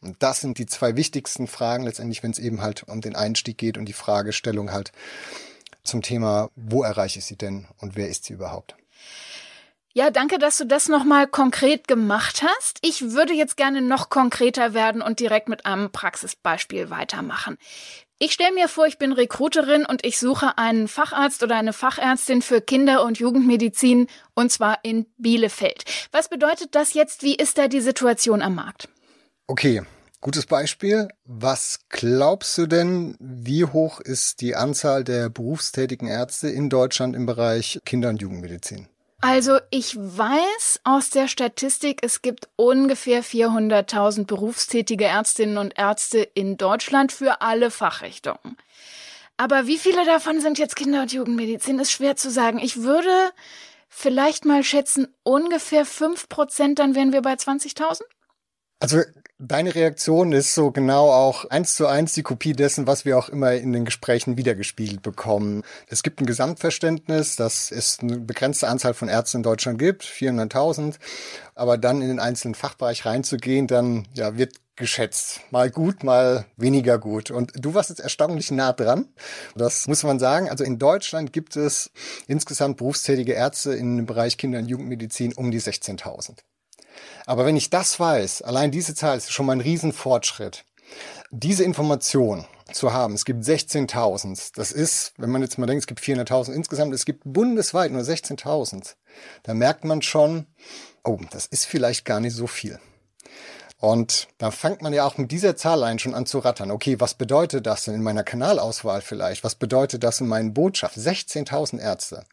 Und 0.00 0.22
das 0.22 0.40
sind 0.40 0.58
die 0.58 0.66
zwei 0.66 0.96
wichtigsten 0.96 1.46
Fragen 1.46 1.84
letztendlich, 1.84 2.22
wenn 2.22 2.30
es 2.30 2.38
eben 2.38 2.62
halt 2.62 2.84
um 2.88 3.00
den 3.00 3.14
Einstieg 3.14 3.58
geht 3.58 3.76
und 3.76 3.84
die 3.84 3.92
Fragestellung 3.92 4.72
halt 4.72 4.90
zum 5.84 6.00
Thema, 6.00 6.50
wo 6.56 6.82
erreiche 6.82 7.18
ich 7.18 7.26
sie 7.26 7.36
denn 7.36 7.66
und 7.78 7.94
wer 7.94 8.08
ist 8.08 8.24
sie 8.24 8.32
überhaupt? 8.32 8.74
Ja, 9.94 10.10
danke, 10.10 10.38
dass 10.38 10.56
du 10.56 10.64
das 10.64 10.88
nochmal 10.88 11.26
konkret 11.26 11.86
gemacht 11.86 12.42
hast. 12.42 12.78
Ich 12.80 13.10
würde 13.10 13.34
jetzt 13.34 13.58
gerne 13.58 13.82
noch 13.82 14.08
konkreter 14.08 14.72
werden 14.72 15.02
und 15.02 15.20
direkt 15.20 15.50
mit 15.50 15.66
einem 15.66 15.92
Praxisbeispiel 15.92 16.88
weitermachen. 16.88 17.58
Ich 18.24 18.34
stelle 18.34 18.54
mir 18.54 18.68
vor, 18.68 18.86
ich 18.86 18.98
bin 18.98 19.10
Rekruterin 19.10 19.84
und 19.84 20.06
ich 20.06 20.20
suche 20.20 20.56
einen 20.56 20.86
Facharzt 20.86 21.42
oder 21.42 21.56
eine 21.56 21.72
Fachärztin 21.72 22.40
für 22.40 22.60
Kinder- 22.60 23.04
und 23.04 23.18
Jugendmedizin 23.18 24.06
und 24.34 24.52
zwar 24.52 24.78
in 24.84 25.06
Bielefeld. 25.18 25.82
Was 26.12 26.28
bedeutet 26.28 26.76
das 26.76 26.94
jetzt? 26.94 27.24
Wie 27.24 27.34
ist 27.34 27.58
da 27.58 27.66
die 27.66 27.80
Situation 27.80 28.40
am 28.40 28.54
Markt? 28.54 28.88
Okay, 29.48 29.82
gutes 30.20 30.46
Beispiel. 30.46 31.08
Was 31.24 31.80
glaubst 31.88 32.56
du 32.58 32.68
denn, 32.68 33.16
wie 33.18 33.64
hoch 33.64 33.98
ist 33.98 34.40
die 34.40 34.54
Anzahl 34.54 35.02
der 35.02 35.28
berufstätigen 35.28 36.06
Ärzte 36.06 36.48
in 36.48 36.70
Deutschland 36.70 37.16
im 37.16 37.26
Bereich 37.26 37.80
Kinder- 37.84 38.10
und 38.10 38.22
Jugendmedizin? 38.22 38.86
Also 39.24 39.60
ich 39.70 39.96
weiß 39.96 40.80
aus 40.82 41.10
der 41.10 41.28
Statistik, 41.28 42.00
es 42.02 42.22
gibt 42.22 42.48
ungefähr 42.56 43.22
400.000 43.22 44.26
berufstätige 44.26 45.04
Ärztinnen 45.04 45.58
und 45.58 45.78
Ärzte 45.78 46.18
in 46.18 46.56
Deutschland 46.56 47.12
für 47.12 47.40
alle 47.40 47.70
Fachrichtungen. 47.70 48.56
Aber 49.36 49.68
wie 49.68 49.78
viele 49.78 50.04
davon 50.04 50.40
sind 50.40 50.58
jetzt 50.58 50.74
Kinder- 50.74 51.02
und 51.02 51.12
Jugendmedizin, 51.12 51.78
ist 51.78 51.92
schwer 51.92 52.16
zu 52.16 52.32
sagen. 52.32 52.58
Ich 52.58 52.82
würde 52.82 53.30
vielleicht 53.88 54.44
mal 54.44 54.64
schätzen, 54.64 55.06
ungefähr 55.22 55.86
fünf 55.86 56.28
Prozent, 56.28 56.80
dann 56.80 56.96
wären 56.96 57.12
wir 57.12 57.22
bei 57.22 57.34
20.000. 57.34 58.00
Also 58.82 59.02
Deine 59.44 59.74
Reaktion 59.74 60.30
ist 60.30 60.54
so 60.54 60.70
genau 60.70 61.10
auch 61.10 61.46
eins 61.46 61.74
zu 61.74 61.88
eins 61.88 62.12
die 62.12 62.22
Kopie 62.22 62.52
dessen, 62.52 62.86
was 62.86 63.04
wir 63.04 63.18
auch 63.18 63.28
immer 63.28 63.54
in 63.54 63.72
den 63.72 63.84
Gesprächen 63.84 64.36
wiedergespiegelt 64.36 65.02
bekommen. 65.02 65.64
Es 65.88 66.04
gibt 66.04 66.20
ein 66.20 66.26
Gesamtverständnis, 66.26 67.34
dass 67.34 67.72
es 67.72 67.98
eine 67.98 68.18
begrenzte 68.18 68.68
Anzahl 68.68 68.94
von 68.94 69.08
Ärzten 69.08 69.38
in 69.38 69.42
Deutschland 69.42 69.80
gibt, 69.80 70.04
400.000. 70.04 70.94
Aber 71.56 71.76
dann 71.76 72.02
in 72.02 72.06
den 72.06 72.20
einzelnen 72.20 72.54
Fachbereich 72.54 73.04
reinzugehen, 73.04 73.66
dann 73.66 74.06
ja, 74.14 74.36
wird 74.36 74.54
geschätzt. 74.76 75.40
Mal 75.50 75.70
gut, 75.70 76.04
mal 76.04 76.44
weniger 76.56 76.98
gut. 76.98 77.32
Und 77.32 77.50
du 77.56 77.74
warst 77.74 77.90
jetzt 77.90 77.98
erstaunlich 77.98 78.52
nah 78.52 78.72
dran. 78.72 79.08
Das 79.56 79.88
muss 79.88 80.04
man 80.04 80.20
sagen. 80.20 80.50
Also 80.50 80.62
in 80.62 80.78
Deutschland 80.78 81.32
gibt 81.32 81.56
es 81.56 81.90
insgesamt 82.28 82.76
berufstätige 82.76 83.32
Ärzte 83.32 83.74
im 83.74 84.06
Bereich 84.06 84.38
Kinder- 84.38 84.60
und 84.60 84.68
Jugendmedizin 84.68 85.32
um 85.32 85.50
die 85.50 85.60
16.000. 85.60 86.44
Aber 87.26 87.46
wenn 87.46 87.56
ich 87.56 87.70
das 87.70 87.98
weiß, 87.98 88.42
allein 88.42 88.70
diese 88.70 88.94
Zahl 88.94 89.16
ist 89.16 89.32
schon 89.32 89.46
mal 89.46 89.52
ein 89.52 89.60
Riesenfortschritt. 89.60 90.64
Diese 91.30 91.64
Information 91.64 92.44
zu 92.72 92.92
haben, 92.92 93.14
es 93.14 93.24
gibt 93.24 93.44
16.000, 93.44 94.52
das 94.54 94.72
ist, 94.72 95.12
wenn 95.16 95.30
man 95.30 95.42
jetzt 95.42 95.58
mal 95.58 95.66
denkt, 95.66 95.82
es 95.82 95.86
gibt 95.86 96.00
400.000 96.00 96.52
insgesamt, 96.52 96.94
es 96.94 97.04
gibt 97.04 97.22
bundesweit 97.24 97.92
nur 97.92 98.02
16.000, 98.02 98.94
da 99.42 99.54
merkt 99.54 99.84
man 99.84 100.02
schon, 100.02 100.46
oh, 101.04 101.18
das 101.30 101.46
ist 101.46 101.66
vielleicht 101.66 102.04
gar 102.04 102.20
nicht 102.20 102.34
so 102.34 102.46
viel. 102.46 102.78
Und 103.78 104.28
da 104.38 104.52
fängt 104.52 104.80
man 104.80 104.92
ja 104.92 105.04
auch 105.04 105.18
mit 105.18 105.32
dieser 105.32 105.56
Zahl 105.56 105.82
ein 105.82 105.98
schon 105.98 106.14
an 106.14 106.24
zu 106.24 106.38
rattern. 106.38 106.70
Okay, 106.70 107.00
was 107.00 107.14
bedeutet 107.14 107.66
das 107.66 107.84
denn 107.84 107.94
in 107.94 108.02
meiner 108.02 108.22
Kanalauswahl 108.22 109.00
vielleicht? 109.00 109.42
Was 109.42 109.56
bedeutet 109.56 110.04
das 110.04 110.20
in 110.20 110.28
meinen 110.28 110.54
Botschaften? 110.54 111.02
16.000 111.02 111.80
Ärzte. 111.80 112.24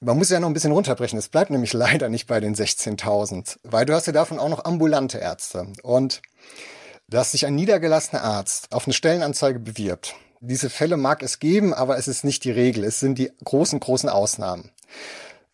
Man 0.00 0.16
muss 0.16 0.30
ja 0.30 0.38
noch 0.38 0.48
ein 0.48 0.54
bisschen 0.54 0.72
runterbrechen. 0.72 1.18
Es 1.18 1.28
bleibt 1.28 1.50
nämlich 1.50 1.72
leider 1.74 2.08
nicht 2.08 2.26
bei 2.26 2.40
den 2.40 2.54
16.000, 2.54 3.58
weil 3.64 3.86
du 3.86 3.94
hast 3.94 4.06
ja 4.06 4.12
davon 4.12 4.38
auch 4.38 4.48
noch 4.48 4.64
ambulante 4.64 5.18
Ärzte. 5.18 5.66
Und 5.82 6.22
dass 7.08 7.32
sich 7.32 7.46
ein 7.46 7.54
niedergelassener 7.54 8.22
Arzt 8.22 8.72
auf 8.72 8.86
eine 8.86 8.92
Stellenanzeige 8.92 9.58
bewirbt, 9.58 10.14
diese 10.40 10.70
Fälle 10.70 10.96
mag 10.96 11.22
es 11.22 11.40
geben, 11.40 11.74
aber 11.74 11.98
es 11.98 12.06
ist 12.06 12.24
nicht 12.24 12.44
die 12.44 12.52
Regel. 12.52 12.84
Es 12.84 13.00
sind 13.00 13.18
die 13.18 13.32
großen, 13.44 13.80
großen 13.80 14.08
Ausnahmen. 14.08 14.70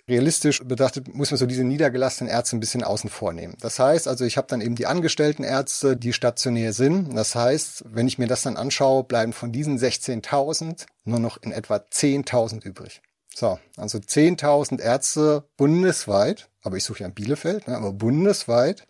Realistisch 0.07 0.63
betrachtet 0.63 1.15
muss 1.15 1.31
man 1.31 1.39
so 1.39 1.47
diese 1.47 1.65
niedergelassenen 1.65 2.31
Ärzte 2.31 2.57
ein 2.57 2.61
bisschen 2.61 2.85
außen 2.85 3.09
vor 3.09 3.33
nehmen. 3.33 3.57
Das 3.61 3.79
heißt 3.79 4.07
also, 4.07 4.27
ich 4.27 4.37
habe 4.37 4.47
dann 4.49 4.61
eben 4.61 4.75
die 4.75 4.85
angestellten 4.85 5.45
Ärzte, 5.45 5.97
die 5.97 6.13
stationär 6.13 6.75
sind. 6.75 7.17
Das 7.17 7.35
heißt, 7.35 7.85
wenn 7.87 8.07
ich 8.07 8.19
mir 8.19 8.27
das 8.27 8.43
dann 8.43 8.59
anschaue, 8.59 9.05
bleiben 9.05 9.33
von 9.33 9.51
diesen 9.51 9.79
16.000 9.79 10.85
nur 11.05 11.21
noch 11.21 11.39
in 11.39 11.53
etwa 11.53 11.77
10.000 11.77 12.63
übrig. 12.63 13.01
So, 13.35 13.59
also 13.77 13.99
10.000 13.99 14.81
Ärzte 14.81 15.45
bundesweit, 15.57 16.49
aber 16.63 16.77
ich 16.77 16.85
suche 16.85 17.01
ja 17.01 17.07
in 17.07 17.15
Bielefeld, 17.15 17.67
ne, 17.67 17.77
aber 17.77 17.93
bundesweit, 17.93 18.87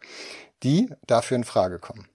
die 0.62 0.90
dafür 1.06 1.36
in 1.36 1.44
Frage 1.44 1.78
kommen. 1.78 2.08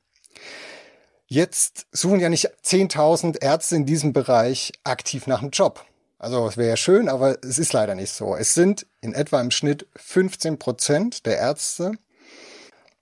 Jetzt 1.26 1.88
suchen 1.92 2.20
ja 2.20 2.30
nicht 2.30 2.50
10.000 2.64 3.42
Ärzte 3.42 3.76
in 3.76 3.86
diesem 3.86 4.14
Bereich 4.14 4.74
aktiv 4.84 5.28
nach 5.28 5.42
einem 5.42 5.52
Job. 5.52 5.86
Also 6.20 6.48
es 6.48 6.58
wäre 6.58 6.70
ja 6.70 6.78
schön, 6.78 7.10
aber 7.10 7.38
es 7.44 7.58
ist 7.58 7.74
leider 7.74 7.96
nicht 7.96 8.12
so. 8.12 8.36
Es 8.36 8.54
sind 8.54 8.86
in 9.02 9.14
etwa 9.14 9.40
im 9.42 9.52
Schnitt 9.52 9.88
15 9.96 10.60
Prozent 10.60 11.26
der 11.26 11.38
Ärzte, 11.38 11.94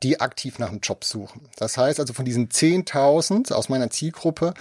die 0.03 0.19
aktiv 0.19 0.59
nach 0.59 0.69
einem 0.69 0.79
Job 0.79 1.03
suchen. 1.03 1.49
Das 1.57 1.77
heißt 1.77 1.99
also 1.99 2.13
von 2.13 2.25
diesen 2.25 2.49
10.000 2.49 3.51
aus 3.53 3.69
meiner 3.69 3.89
Zielgruppe 3.89 4.53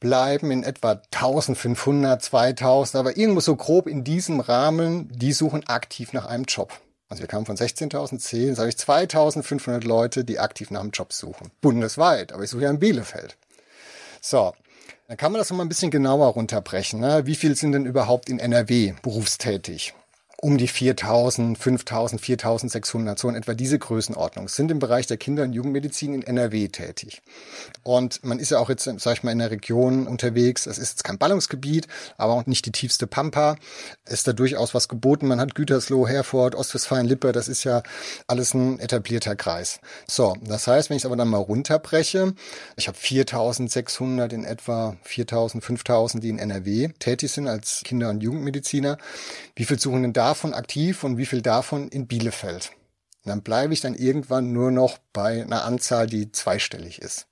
bleiben 0.00 0.50
in 0.50 0.64
etwa 0.64 1.00
1500, 1.12 2.22
2000, 2.22 2.96
aber 2.96 3.16
irgendwo 3.16 3.40
so 3.40 3.54
grob 3.54 3.86
in 3.86 4.02
diesem 4.02 4.40
Rahmen, 4.40 5.08
die 5.12 5.32
suchen 5.32 5.66
aktiv 5.68 6.12
nach 6.12 6.26
einem 6.26 6.44
Job. 6.44 6.72
Also 7.08 7.22
wir 7.22 7.28
kamen 7.28 7.46
von 7.46 7.56
16.000, 7.56 8.18
10, 8.18 8.48
jetzt 8.48 8.58
habe 8.58 8.68
ich 8.68 8.78
2500 8.78 9.84
Leute, 9.84 10.24
die 10.24 10.38
aktiv 10.38 10.70
nach 10.70 10.80
einem 10.80 10.90
Job 10.90 11.12
suchen. 11.12 11.50
Bundesweit, 11.60 12.32
aber 12.32 12.44
ich 12.44 12.50
suche 12.50 12.62
ja 12.62 12.70
in 12.70 12.78
Bielefeld. 12.78 13.36
So, 14.20 14.52
dann 15.08 15.16
kann 15.16 15.32
man 15.32 15.40
das 15.40 15.50
nochmal 15.50 15.66
ein 15.66 15.70
bisschen 15.70 15.90
genauer 15.90 16.28
runterbrechen. 16.28 17.00
Ne? 17.00 17.26
Wie 17.26 17.34
viel 17.34 17.56
sind 17.56 17.72
denn 17.72 17.84
überhaupt 17.84 18.28
in 18.28 18.38
NRW 18.38 18.94
berufstätig? 19.02 19.94
Um 20.42 20.56
die 20.56 20.68
4000, 20.68 21.58
5000, 21.58 22.18
4600, 22.18 23.18
so 23.18 23.28
in 23.28 23.34
etwa 23.34 23.52
diese 23.52 23.78
Größenordnung, 23.78 24.48
sind 24.48 24.70
im 24.70 24.78
Bereich 24.78 25.06
der 25.06 25.18
Kinder- 25.18 25.42
und 25.42 25.52
Jugendmedizin 25.52 26.14
in 26.14 26.22
NRW 26.22 26.68
tätig. 26.68 27.20
Und 27.82 28.24
man 28.24 28.38
ist 28.38 28.50
ja 28.50 28.58
auch 28.58 28.70
jetzt, 28.70 28.84
sag 28.84 29.12
ich 29.12 29.22
mal, 29.22 29.32
in 29.32 29.38
der 29.38 29.50
Region 29.50 30.06
unterwegs. 30.06 30.64
Es 30.64 30.78
ist 30.78 30.92
jetzt 30.92 31.04
kein 31.04 31.18
Ballungsgebiet, 31.18 31.88
aber 32.16 32.32
auch 32.32 32.46
nicht 32.46 32.64
die 32.64 32.72
tiefste 32.72 33.06
Pampa. 33.06 33.56
Ist 34.06 34.28
da 34.28 34.32
durchaus 34.32 34.72
was 34.72 34.88
geboten. 34.88 35.28
Man 35.28 35.40
hat 35.40 35.54
Gütersloh, 35.54 36.08
Herford, 36.08 36.54
Ostwestfalen-Lippe. 36.54 37.32
Das 37.32 37.46
ist 37.46 37.64
ja 37.64 37.82
alles 38.26 38.54
ein 38.54 38.80
etablierter 38.80 39.36
Kreis. 39.36 39.78
So, 40.06 40.34
das 40.42 40.66
heißt, 40.66 40.88
wenn 40.88 40.96
ich 40.96 41.02
es 41.02 41.06
aber 41.06 41.16
dann 41.16 41.28
mal 41.28 41.36
runterbreche, 41.36 42.32
ich 42.76 42.88
habe 42.88 42.96
4600 42.96 44.32
in 44.32 44.44
etwa, 44.44 44.96
4000, 45.02 45.62
5000, 45.62 46.24
die 46.24 46.30
in 46.30 46.38
NRW 46.38 46.88
tätig 46.98 47.30
sind 47.30 47.46
als 47.46 47.82
Kinder- 47.84 48.08
und 48.08 48.22
Jugendmediziner. 48.22 48.96
Wie 49.54 49.66
viel 49.66 49.78
suchen 49.78 50.00
denn 50.00 50.14
da 50.14 50.29
davon 50.30 50.54
aktiv 50.54 51.02
und 51.02 51.18
wie 51.18 51.26
viel 51.26 51.42
davon 51.42 51.88
in 51.88 52.06
Bielefeld. 52.06 52.70
Und 53.24 53.30
dann 53.30 53.42
bleibe 53.42 53.72
ich 53.72 53.80
dann 53.80 53.96
irgendwann 53.96 54.52
nur 54.52 54.70
noch 54.70 54.98
bei 55.12 55.42
einer 55.42 55.64
Anzahl, 55.64 56.06
die 56.06 56.30
zweistellig 56.30 57.02
ist. 57.02 57.26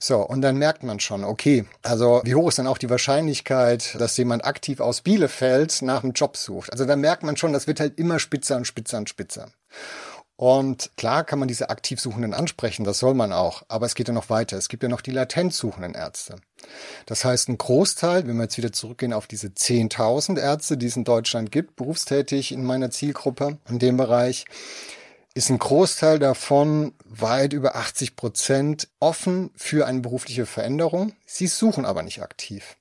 So, 0.00 0.18
und 0.18 0.42
dann 0.42 0.56
merkt 0.56 0.82
man 0.82 1.00
schon, 1.00 1.24
okay, 1.24 1.64
also 1.82 2.20
wie 2.24 2.34
hoch 2.34 2.48
ist 2.48 2.58
dann 2.58 2.66
auch 2.66 2.78
die 2.78 2.90
Wahrscheinlichkeit, 2.90 3.96
dass 4.00 4.16
jemand 4.16 4.44
aktiv 4.44 4.80
aus 4.80 5.00
Bielefeld 5.00 5.82
nach 5.82 6.02
einem 6.02 6.12
Job 6.12 6.36
sucht? 6.36 6.72
Also 6.72 6.84
da 6.84 6.96
merkt 6.96 7.22
man 7.22 7.36
schon, 7.36 7.52
das 7.52 7.66
wird 7.66 7.80
halt 7.80 7.98
immer 7.98 8.18
spitzer 8.18 8.56
und 8.56 8.66
spitzer 8.66 8.98
und 8.98 9.08
spitzer. 9.08 9.48
Und 10.38 10.92
klar 10.96 11.24
kann 11.24 11.40
man 11.40 11.48
diese 11.48 11.68
Aktivsuchenden 11.68 12.32
ansprechen, 12.32 12.84
das 12.84 13.00
soll 13.00 13.12
man 13.14 13.32
auch, 13.32 13.64
aber 13.66 13.86
es 13.86 13.96
geht 13.96 14.06
ja 14.06 14.14
noch 14.14 14.30
weiter. 14.30 14.56
Es 14.56 14.68
gibt 14.68 14.84
ja 14.84 14.88
noch 14.88 15.00
die 15.00 15.10
latenzsuchenden 15.10 15.94
Ärzte. 15.94 16.36
Das 17.06 17.24
heißt, 17.24 17.48
ein 17.48 17.58
Großteil, 17.58 18.28
wenn 18.28 18.36
wir 18.36 18.44
jetzt 18.44 18.56
wieder 18.56 18.72
zurückgehen 18.72 19.12
auf 19.12 19.26
diese 19.26 19.48
10.000 19.48 20.38
Ärzte, 20.38 20.76
die 20.76 20.86
es 20.86 20.94
in 20.94 21.02
Deutschland 21.02 21.50
gibt, 21.50 21.74
berufstätig 21.74 22.52
in 22.52 22.62
meiner 22.62 22.92
Zielgruppe 22.92 23.58
in 23.68 23.80
dem 23.80 23.96
Bereich, 23.96 24.44
ist 25.34 25.50
ein 25.50 25.58
Großteil 25.58 26.20
davon 26.20 26.94
weit 27.04 27.52
über 27.52 27.74
80 27.74 28.14
Prozent 28.14 28.86
offen 29.00 29.50
für 29.56 29.88
eine 29.88 30.02
berufliche 30.02 30.46
Veränderung. 30.46 31.14
Sie 31.26 31.48
suchen 31.48 31.84
aber 31.84 32.04
nicht 32.04 32.22
aktiv. 32.22 32.76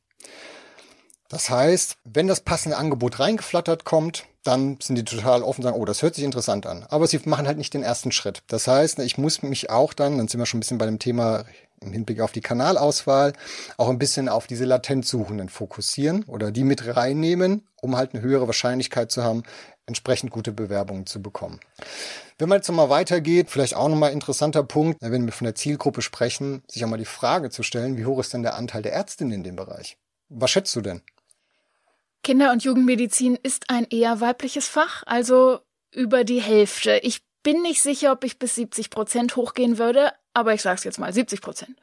Das 1.28 1.50
heißt, 1.50 1.98
wenn 2.04 2.28
das 2.28 2.42
passende 2.42 2.78
Angebot 2.78 3.20
reingeflattert 3.20 3.84
kommt, 3.84 4.26
dann 4.48 4.78
sind 4.82 4.96
die 4.96 5.04
total 5.04 5.44
offen 5.44 5.62
und 5.62 5.64
sagen, 5.64 5.80
oh, 5.80 5.86
das 5.86 6.02
hört 6.02 6.16
sich 6.16 6.24
interessant 6.24 6.66
an. 6.66 6.86
Aber 6.90 7.06
sie 7.08 7.20
machen 7.26 7.48
halt 7.48 7.58
nicht 7.58 7.74
den 7.74 7.84
ersten 7.84 8.12
Schritt. 8.12 8.44
Das 8.48 8.68
heißt, 8.68 9.00
ich 9.00 9.18
muss 9.18 9.44
mich 9.44 9.70
auch 9.70 9.94
dann, 9.94 10.18
dann 10.18 10.28
sind 10.28 10.40
wir 10.40 10.46
schon 10.46 10.58
ein 10.58 10.62
bisschen 10.62 10.78
bei 10.78 10.86
dem 10.86 11.00
Thema 11.00 11.44
im 11.82 11.94
Hinblick 11.94 12.22
auf 12.22 12.32
die 12.32 12.42
Kanalauswahl, 12.42 13.34
auch 13.78 13.90
ein 13.90 14.00
bisschen 14.00 14.30
auf 14.30 14.48
diese 14.48 14.66
Latenzsuchenden 14.66 15.50
fokussieren 15.50 16.24
oder 16.24 16.52
die 16.52 16.64
mit 16.64 16.96
reinnehmen, 16.96 17.68
um 17.82 17.96
halt 17.98 18.14
eine 18.14 18.24
höhere 18.24 18.48
Wahrscheinlichkeit 18.48 19.12
zu 19.12 19.24
haben, 19.24 19.44
entsprechend 19.86 20.32
gute 20.32 20.52
Bewerbungen 20.52 21.06
zu 21.06 21.22
bekommen. 21.22 21.60
Wenn 22.40 22.50
man 22.50 22.58
jetzt 22.58 22.68
nochmal 22.68 22.90
weitergeht, 22.90 23.50
vielleicht 23.50 23.76
auch 23.76 23.90
nochmal 23.90 24.12
interessanter 24.12 24.64
Punkt, 24.64 24.98
wenn 25.02 25.26
wir 25.26 25.34
von 25.34 25.46
der 25.46 25.56
Zielgruppe 25.56 26.02
sprechen, 26.02 26.64
sich 26.68 26.84
auch 26.84 26.90
mal 26.90 26.98
die 26.98 27.06
Frage 27.06 27.50
zu 27.50 27.64
stellen, 27.64 27.98
wie 27.98 28.06
hoch 28.06 28.20
ist 28.20 28.34
denn 28.34 28.44
der 28.44 28.56
Anteil 28.56 28.82
der 28.82 28.94
Ärztinnen 28.94 29.34
in 29.34 29.44
dem 29.44 29.56
Bereich? 29.56 29.98
Was 30.30 30.52
schätzt 30.52 30.76
du 30.76 30.82
denn? 30.82 31.02
Kinder- 32.24 32.52
und 32.52 32.64
Jugendmedizin 32.64 33.38
ist 33.42 33.70
ein 33.70 33.86
eher 33.90 34.20
weibliches 34.20 34.68
Fach, 34.68 35.04
also 35.06 35.60
über 35.94 36.24
die 36.24 36.42
Hälfte. 36.42 37.00
Ich 37.04 37.22
bin 37.44 37.62
nicht 37.62 37.82
sicher, 37.82 38.12
ob 38.12 38.24
ich 38.24 38.40
bis 38.40 38.56
70 38.56 38.90
Prozent 38.90 39.36
hochgehen 39.36 39.78
würde, 39.78 40.12
aber 40.34 40.54
ich 40.54 40.62
sage 40.62 40.76
es 40.76 40.84
jetzt 40.84 41.00
mal, 41.00 41.14
70 41.14 41.42
Prozent. 41.42 41.78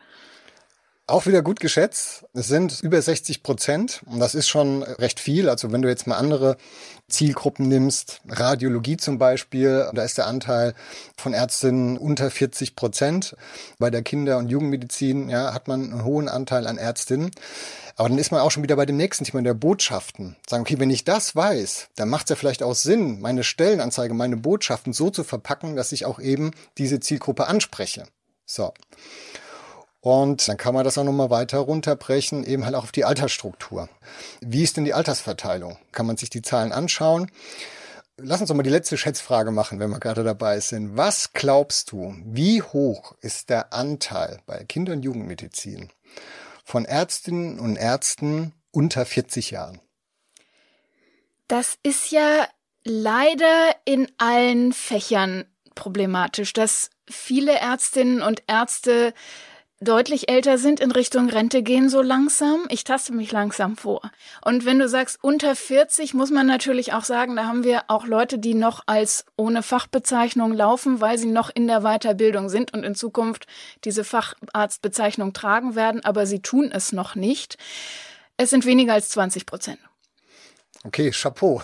Auch 1.06 1.26
wieder 1.26 1.42
gut 1.42 1.60
geschätzt. 1.60 2.24
Es 2.32 2.48
sind 2.48 2.80
über 2.82 3.00
60 3.00 3.42
Prozent 3.42 4.00
und 4.06 4.20
das 4.20 4.34
ist 4.34 4.48
schon 4.48 4.82
recht 4.82 5.20
viel. 5.20 5.50
Also 5.50 5.70
wenn 5.70 5.82
du 5.82 5.88
jetzt 5.90 6.06
mal 6.06 6.16
andere 6.16 6.56
Zielgruppen 7.08 7.68
nimmst, 7.68 8.22
Radiologie 8.26 8.96
zum 8.96 9.18
Beispiel, 9.18 9.90
da 9.92 10.02
ist 10.02 10.16
der 10.16 10.26
Anteil 10.26 10.72
von 11.18 11.34
Ärztinnen 11.34 11.98
unter 11.98 12.30
40 12.30 12.74
Prozent. 12.74 13.36
Bei 13.78 13.90
der 13.90 14.00
Kinder- 14.00 14.38
und 14.38 14.48
Jugendmedizin 14.48 15.28
ja, 15.28 15.52
hat 15.52 15.68
man 15.68 15.92
einen 15.92 16.04
hohen 16.04 16.26
Anteil 16.26 16.66
an 16.66 16.78
Ärztinnen. 16.78 17.32
Aber 17.96 18.08
dann 18.08 18.16
ist 18.18 18.32
man 18.32 18.40
auch 18.40 18.50
schon 18.50 18.62
wieder 18.62 18.76
bei 18.76 18.86
dem 18.86 18.96
nächsten 18.96 19.24
Thema 19.24 19.42
der 19.42 19.52
Botschaften. 19.52 20.36
Sagen, 20.48 20.62
okay, 20.62 20.80
wenn 20.80 20.90
ich 20.90 21.04
das 21.04 21.36
weiß, 21.36 21.88
dann 21.96 22.08
macht 22.08 22.24
es 22.26 22.30
ja 22.30 22.36
vielleicht 22.36 22.62
auch 22.62 22.74
Sinn, 22.74 23.20
meine 23.20 23.44
Stellenanzeige, 23.44 24.14
meine 24.14 24.38
Botschaften 24.38 24.94
so 24.94 25.10
zu 25.10 25.22
verpacken, 25.22 25.76
dass 25.76 25.92
ich 25.92 26.06
auch 26.06 26.18
eben 26.18 26.52
diese 26.78 26.98
Zielgruppe 26.98 27.46
anspreche. 27.46 28.04
So. 28.46 28.72
Und 30.04 30.46
dann 30.46 30.58
kann 30.58 30.74
man 30.74 30.84
das 30.84 30.98
auch 30.98 31.04
nochmal 31.04 31.30
weiter 31.30 31.60
runterbrechen, 31.60 32.44
eben 32.44 32.66
halt 32.66 32.74
auch 32.74 32.82
auf 32.82 32.92
die 32.92 33.06
Altersstruktur. 33.06 33.88
Wie 34.42 34.62
ist 34.62 34.76
denn 34.76 34.84
die 34.84 34.92
Altersverteilung? 34.92 35.78
Kann 35.92 36.04
man 36.04 36.18
sich 36.18 36.28
die 36.28 36.42
Zahlen 36.42 36.72
anschauen? 36.72 37.30
Lass 38.18 38.38
uns 38.38 38.48
doch 38.48 38.54
mal 38.54 38.64
die 38.64 38.68
letzte 38.68 38.98
Schätzfrage 38.98 39.50
machen, 39.50 39.80
wenn 39.80 39.88
wir 39.88 40.00
gerade 40.00 40.22
dabei 40.22 40.60
sind. 40.60 40.98
Was 40.98 41.32
glaubst 41.32 41.90
du, 41.90 42.14
wie 42.22 42.60
hoch 42.60 43.14
ist 43.22 43.48
der 43.48 43.72
Anteil 43.72 44.40
bei 44.44 44.62
Kinder- 44.64 44.92
und 44.92 45.02
Jugendmedizin 45.02 45.88
von 46.66 46.84
Ärztinnen 46.84 47.58
und 47.58 47.76
Ärzten 47.76 48.52
unter 48.72 49.06
40 49.06 49.52
Jahren? 49.52 49.80
Das 51.48 51.78
ist 51.82 52.10
ja 52.10 52.46
leider 52.84 53.74
in 53.86 54.12
allen 54.18 54.74
Fächern 54.74 55.46
problematisch, 55.74 56.52
dass 56.52 56.90
viele 57.08 57.54
Ärztinnen 57.54 58.20
und 58.20 58.42
Ärzte 58.46 59.14
deutlich 59.80 60.28
älter 60.28 60.58
sind, 60.58 60.80
in 60.80 60.90
Richtung 60.90 61.28
Rente 61.28 61.62
gehen 61.62 61.88
so 61.88 62.00
langsam. 62.00 62.66
Ich 62.68 62.84
taste 62.84 63.12
mich 63.12 63.32
langsam 63.32 63.76
vor. 63.76 64.02
Und 64.44 64.64
wenn 64.64 64.78
du 64.78 64.88
sagst 64.88 65.18
unter 65.22 65.54
40, 65.54 66.14
muss 66.14 66.30
man 66.30 66.46
natürlich 66.46 66.92
auch 66.92 67.04
sagen, 67.04 67.36
da 67.36 67.44
haben 67.44 67.64
wir 67.64 67.84
auch 67.88 68.06
Leute, 68.06 68.38
die 68.38 68.54
noch 68.54 68.82
als 68.86 69.24
ohne 69.36 69.62
Fachbezeichnung 69.62 70.52
laufen, 70.52 71.00
weil 71.00 71.18
sie 71.18 71.30
noch 71.30 71.50
in 71.52 71.66
der 71.66 71.80
Weiterbildung 71.80 72.48
sind 72.48 72.72
und 72.72 72.84
in 72.84 72.94
Zukunft 72.94 73.46
diese 73.84 74.04
Facharztbezeichnung 74.04 75.32
tragen 75.32 75.74
werden, 75.74 76.04
aber 76.04 76.26
sie 76.26 76.40
tun 76.40 76.70
es 76.72 76.92
noch 76.92 77.14
nicht. 77.14 77.58
Es 78.36 78.50
sind 78.50 78.64
weniger 78.64 78.94
als 78.94 79.10
20 79.10 79.46
Prozent. 79.46 79.78
Okay, 80.84 81.10
Chapeau. 81.12 81.62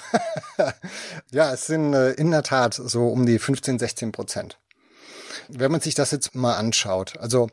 ja, 1.31 1.52
es 1.52 1.67
sind 1.67 1.93
äh, 1.93 2.12
in 2.12 2.31
der 2.31 2.43
Tat 2.43 2.75
so 2.75 3.09
um 3.09 3.26
die 3.26 3.38
15, 3.38 3.79
16 3.79 4.12
Prozent. 4.12 4.59
Wenn 5.49 5.71
man 5.71 5.81
sich 5.81 5.95
das 5.95 6.11
jetzt 6.11 6.35
mal 6.35 6.55
anschaut, 6.55 7.19
also 7.19 7.49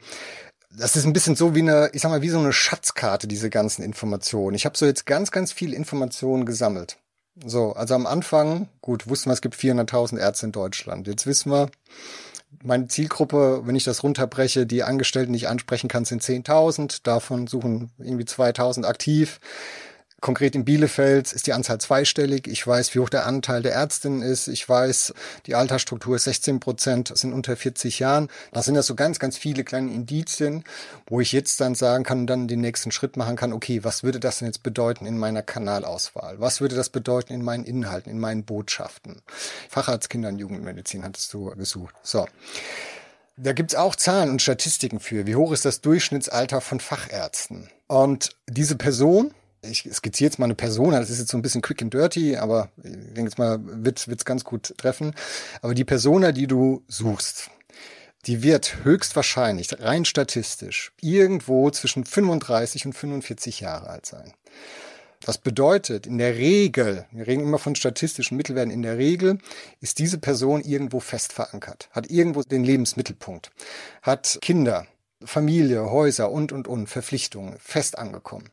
das 0.78 0.96
ist 0.96 1.06
ein 1.06 1.14
bisschen 1.14 1.36
so 1.36 1.56
wie 1.56 1.62
eine, 1.62 1.90
ich 1.94 2.02
sag 2.02 2.10
mal, 2.10 2.22
wie 2.22 2.30
so 2.30 2.40
eine 2.40 2.54
Schatzkarte, 2.54 3.28
diese 3.28 3.50
ganzen 3.50 3.84
Informationen. 3.84 4.56
Ich 4.56 4.66
habe 4.66 4.78
so 4.78 4.86
jetzt 4.86 5.06
ganz, 5.06 5.32
ganz 5.32 5.52
viel 5.52 5.74
Informationen 5.74 6.46
gesammelt. 6.46 6.98
So, 7.46 7.74
also 7.74 7.96
am 7.96 8.06
Anfang, 8.06 8.68
gut, 8.82 9.08
wussten 9.08 9.30
wir, 9.30 9.34
es 9.34 9.42
gibt 9.42 9.56
400.000 9.56 10.20
Ärzte 10.20 10.48
in 10.48 10.52
Deutschland. 10.52 11.08
Jetzt 11.08 11.26
wissen 11.26 11.52
wir, 11.52 11.70
meine 12.64 12.88
Zielgruppe, 12.88 13.62
wenn 13.66 13.76
ich 13.76 13.84
das 13.84 14.04
runterbreche, 14.04 14.66
die 14.66 14.84
Angestellten, 14.84 15.34
die 15.34 15.38
ich 15.38 15.48
ansprechen 15.48 15.88
kann, 15.88 16.06
sind 16.06 16.24
10.000. 16.24 17.02
Davon 17.04 17.48
suchen 17.48 17.92
irgendwie 17.98 18.26
2.000 18.26 18.86
aktiv. 18.86 19.40
Konkret 20.20 20.56
in 20.56 20.66
Bielefeld 20.66 21.32
ist 21.32 21.46
die 21.46 21.54
Anzahl 21.54 21.80
zweistellig. 21.80 22.48
Ich 22.48 22.66
weiß, 22.66 22.96
wie 22.96 23.00
hoch 23.00 23.10
der 23.10 23.28
Anteil 23.28 23.62
der 23.62 23.74
Ärztinnen 23.74 24.24
ist. 24.24 24.48
Ich 24.48 24.68
weiß, 24.68 25.14
die 25.46 25.54
Altersstruktur 25.54 26.16
ist 26.16 26.24
16 26.24 26.60
Prozent, 26.60 27.16
sind 27.16 27.34
unter 27.34 27.56
40 27.56 28.00
Jahren. 28.00 28.28
Das 28.52 28.66
sind 28.66 28.74
das 28.74 28.88
so 28.88 28.96
ganz, 28.96 29.20
ganz 29.20 29.38
viele 29.38 29.64
kleine 29.64 29.92
Indizien, 29.92 30.64
wo 31.06 31.22
ich 31.22 31.34
jetzt 31.34 31.62
dann 31.62 31.76
sagen 31.76 32.04
kann 32.04 32.22
und 32.22 32.28
dann 32.28 32.48
den 32.48 32.62
nächsten 32.62 32.92
Schritt 32.92 33.16
machen 33.16 33.36
kann. 33.36 33.54
Okay, 33.54 33.84
was 33.84 34.02
würde 34.02 34.20
das 34.20 34.40
denn 34.40 34.48
jetzt 34.48 34.64
bedeuten 34.64 35.06
in 35.06 35.20
meiner 35.20 35.44
Kanalauswahl? 35.44 36.40
Was 36.40 36.62
würde 36.62 36.76
das 36.76 36.90
bedeuten 36.90 37.34
in 37.34 37.44
meinen 37.44 37.64
Inhalten, 37.64 38.12
in 38.12 38.20
meinen 38.20 38.44
Botschaften? 38.44 39.22
Facharzt 39.70 40.10
Kinder- 40.10 40.30
und 40.30 40.40
Jugendmedizin 40.40 41.04
hattest 41.04 41.32
du 41.32 41.52
gesucht. 41.56 41.94
So. 42.02 42.26
Da 43.38 43.54
gibt's 43.54 43.76
auch 43.76 43.96
Zahlen 43.96 44.32
und 44.32 44.42
Statistiken 44.42 45.00
für. 45.00 45.28
Wie 45.28 45.36
hoch 45.36 45.52
ist 45.52 45.64
das 45.64 45.82
Durchschnittsalter 45.82 46.60
von 46.60 46.80
Fachärzten? 46.80 47.70
Und 47.86 48.32
diese 48.48 48.76
Person, 48.76 49.32
ich 49.70 49.88
skizziere 49.92 50.30
jetzt 50.30 50.40
mal 50.40 50.46
eine 50.46 50.56
Person, 50.56 50.92
das 50.92 51.10
ist 51.10 51.20
jetzt 51.20 51.32
so 51.32 51.38
ein 51.38 51.42
bisschen 51.42 51.62
quick 51.62 51.82
and 51.82 51.94
dirty, 51.94 52.38
aber 52.38 52.70
ich 52.78 52.92
denke 52.92 53.24
jetzt 53.24 53.38
mal, 53.38 53.60
wird 53.62 54.08
es 54.08 54.26
ganz 54.26 54.44
gut 54.44 54.74
treffen. 54.78 55.14
Aber 55.62 55.74
die 55.74 55.86
Persona, 55.86 56.32
die 56.32 56.48
du 56.48 56.84
suchst, 56.88 57.50
die 58.26 58.44
wird 58.44 58.84
höchstwahrscheinlich, 58.84 59.80
rein 59.80 60.06
statistisch, 60.06 60.92
irgendwo 61.02 61.70
zwischen 61.72 62.04
35 62.04 62.86
und 62.86 62.94
45 62.94 63.62
Jahre 63.62 63.90
alt 63.90 64.06
sein. 64.06 64.34
Das 65.22 65.38
bedeutet, 65.38 66.06
in 66.06 66.18
der 66.18 66.36
Regel, 66.36 67.06
wir 67.12 67.26
reden 67.26 67.42
immer 67.44 67.58
von 67.58 67.76
statistischen 67.76 68.38
Mittelwerten, 68.38 68.72
in 68.72 68.84
der 68.84 68.98
Regel 68.98 69.40
ist 69.82 70.00
diese 70.00 70.20
Person 70.20 70.62
irgendwo 70.62 71.00
fest 71.00 71.34
verankert, 71.34 71.90
hat 71.92 72.10
irgendwo 72.10 72.44
den 72.44 72.64
Lebensmittelpunkt, 72.64 73.52
hat 74.04 74.38
Kinder, 74.42 74.86
Familie, 75.24 75.90
Häuser 75.90 76.32
und, 76.32 76.52
und, 76.52 76.68
und, 76.68 76.88
Verpflichtungen, 76.88 77.58
fest 77.60 77.98
angekommen. 77.98 78.50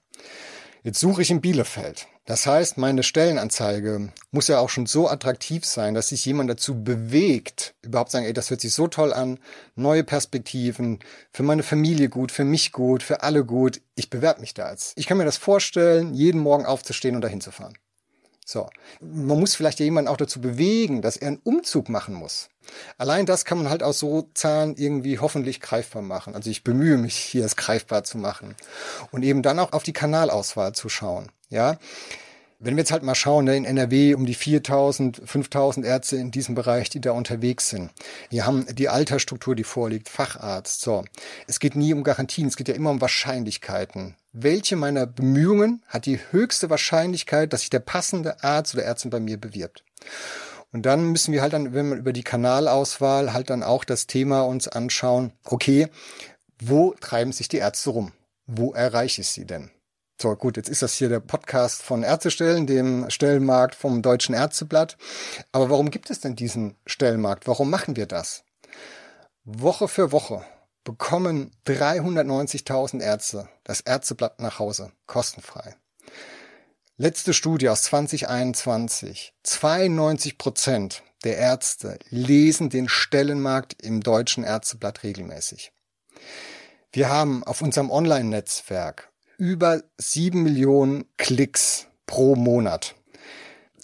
Jetzt 0.84 1.00
suche 1.00 1.22
ich 1.22 1.30
in 1.30 1.40
Bielefeld. 1.40 2.08
Das 2.26 2.46
heißt, 2.46 2.76
meine 2.76 3.02
Stellenanzeige 3.02 4.12
muss 4.32 4.48
ja 4.48 4.58
auch 4.58 4.68
schon 4.68 4.84
so 4.84 5.08
attraktiv 5.08 5.64
sein, 5.64 5.94
dass 5.94 6.08
sich 6.08 6.26
jemand 6.26 6.50
dazu 6.50 6.84
bewegt, 6.84 7.74
überhaupt 7.80 8.10
sagen, 8.10 8.26
ey, 8.26 8.34
das 8.34 8.50
hört 8.50 8.60
sich 8.60 8.74
so 8.74 8.86
toll 8.86 9.14
an, 9.14 9.38
neue 9.76 10.04
Perspektiven, 10.04 10.98
für 11.32 11.42
meine 11.42 11.62
Familie 11.62 12.10
gut, 12.10 12.30
für 12.30 12.44
mich 12.44 12.70
gut, 12.70 13.02
für 13.02 13.22
alle 13.22 13.46
gut. 13.46 13.80
Ich 13.94 14.10
bewerbe 14.10 14.42
mich 14.42 14.52
da 14.52 14.70
jetzt. 14.70 14.92
Ich 14.98 15.06
kann 15.06 15.16
mir 15.16 15.24
das 15.24 15.38
vorstellen, 15.38 16.12
jeden 16.12 16.42
Morgen 16.42 16.66
aufzustehen 16.66 17.14
und 17.14 17.22
dahin 17.22 17.40
zu 17.40 17.50
fahren. 17.50 17.78
So. 18.44 18.68
Man 19.00 19.40
muss 19.40 19.54
vielleicht 19.54 19.80
jemanden 19.80 20.08
auch 20.08 20.18
dazu 20.18 20.40
bewegen, 20.40 21.00
dass 21.00 21.16
er 21.16 21.28
einen 21.28 21.40
Umzug 21.42 21.88
machen 21.88 22.14
muss. 22.14 22.50
Allein 22.98 23.26
das 23.26 23.44
kann 23.44 23.58
man 23.58 23.70
halt 23.70 23.82
aus 23.82 23.98
so 23.98 24.28
Zahlen 24.34 24.76
irgendwie 24.76 25.18
hoffentlich 25.18 25.60
greifbar 25.60 26.02
machen. 26.02 26.34
Also 26.34 26.50
ich 26.50 26.64
bemühe 26.64 26.98
mich, 26.98 27.16
hier 27.16 27.44
es 27.44 27.56
greifbar 27.56 28.04
zu 28.04 28.18
machen. 28.18 28.54
Und 29.10 29.22
eben 29.22 29.42
dann 29.42 29.58
auch 29.58 29.72
auf 29.72 29.82
die 29.82 29.92
Kanalauswahl 29.92 30.74
zu 30.74 30.88
schauen. 30.88 31.30
Ja. 31.48 31.78
Wenn 32.64 32.76
wir 32.76 32.80
jetzt 32.80 32.92
halt 32.92 33.02
mal 33.02 33.14
schauen, 33.14 33.44
ne, 33.44 33.58
in 33.58 33.66
NRW 33.66 34.14
um 34.14 34.24
die 34.24 34.32
4000, 34.32 35.20
5000 35.22 35.84
Ärzte 35.84 36.16
in 36.16 36.30
diesem 36.30 36.54
Bereich, 36.54 36.88
die 36.88 37.00
da 37.00 37.12
unterwegs 37.12 37.68
sind. 37.68 37.90
Wir 38.30 38.46
haben 38.46 38.64
die 38.74 38.88
Altersstruktur, 38.88 39.54
die 39.54 39.64
vorliegt, 39.64 40.08
Facharzt. 40.08 40.80
So. 40.80 41.04
Es 41.46 41.60
geht 41.60 41.76
nie 41.76 41.92
um 41.92 42.04
Garantien, 42.04 42.48
es 42.48 42.56
geht 42.56 42.68
ja 42.68 42.74
immer 42.74 42.88
um 42.88 43.02
Wahrscheinlichkeiten. 43.02 44.16
Welche 44.32 44.76
meiner 44.76 45.06
Bemühungen 45.06 45.82
hat 45.88 46.06
die 46.06 46.18
höchste 46.30 46.70
Wahrscheinlichkeit, 46.70 47.52
dass 47.52 47.60
sich 47.60 47.70
der 47.70 47.80
passende 47.80 48.42
Arzt 48.42 48.74
oder 48.74 48.84
Ärztin 48.84 49.10
bei 49.10 49.20
mir 49.20 49.38
bewirbt? 49.38 49.84
Und 50.72 50.86
dann 50.86 51.12
müssen 51.12 51.34
wir 51.34 51.42
halt 51.42 51.52
dann, 51.52 51.74
wenn 51.74 51.90
wir 51.90 51.96
über 51.96 52.14
die 52.14 52.24
Kanalauswahl 52.24 53.34
halt 53.34 53.50
dann 53.50 53.62
auch 53.62 53.84
das 53.84 54.06
Thema 54.06 54.40
uns 54.40 54.68
anschauen, 54.68 55.32
okay, 55.44 55.88
wo 56.58 56.94
treiben 56.98 57.32
sich 57.32 57.48
die 57.48 57.58
Ärzte 57.58 57.90
rum? 57.90 58.12
Wo 58.46 58.72
erreiche 58.72 59.20
ich 59.20 59.28
sie 59.28 59.44
denn? 59.44 59.70
So, 60.20 60.34
gut, 60.36 60.56
jetzt 60.56 60.68
ist 60.68 60.82
das 60.82 60.94
hier 60.94 61.08
der 61.08 61.20
Podcast 61.20 61.82
von 61.82 62.02
Ärztestellen, 62.02 62.66
dem 62.66 63.10
Stellenmarkt 63.10 63.74
vom 63.74 64.00
Deutschen 64.00 64.34
Ärzteblatt. 64.34 64.96
Aber 65.50 65.70
warum 65.70 65.90
gibt 65.90 66.08
es 66.08 66.20
denn 66.20 66.36
diesen 66.36 66.76
Stellenmarkt? 66.86 67.48
Warum 67.48 67.68
machen 67.68 67.96
wir 67.96 68.06
das? 68.06 68.44
Woche 69.44 69.88
für 69.88 70.12
Woche 70.12 70.44
bekommen 70.84 71.50
390.000 71.66 73.02
Ärzte 73.02 73.48
das 73.64 73.80
Ärzteblatt 73.80 74.40
nach 74.40 74.58
Hause, 74.58 74.92
kostenfrei. 75.06 75.74
Letzte 76.96 77.34
Studie 77.34 77.68
aus 77.68 77.82
2021. 77.82 79.34
92 79.42 80.38
Prozent 80.38 81.02
der 81.24 81.38
Ärzte 81.38 81.98
lesen 82.08 82.70
den 82.70 82.88
Stellenmarkt 82.88 83.82
im 83.82 84.00
deutschen 84.00 84.44
Ärzteblatt 84.44 85.02
regelmäßig. 85.02 85.72
Wir 86.92 87.08
haben 87.08 87.42
auf 87.42 87.62
unserem 87.62 87.90
Online-Netzwerk 87.90 89.10
über 89.38 89.82
sieben 89.98 90.42
Millionen 90.42 91.04
Klicks 91.16 91.86
pro 92.06 92.36
Monat. 92.36 92.94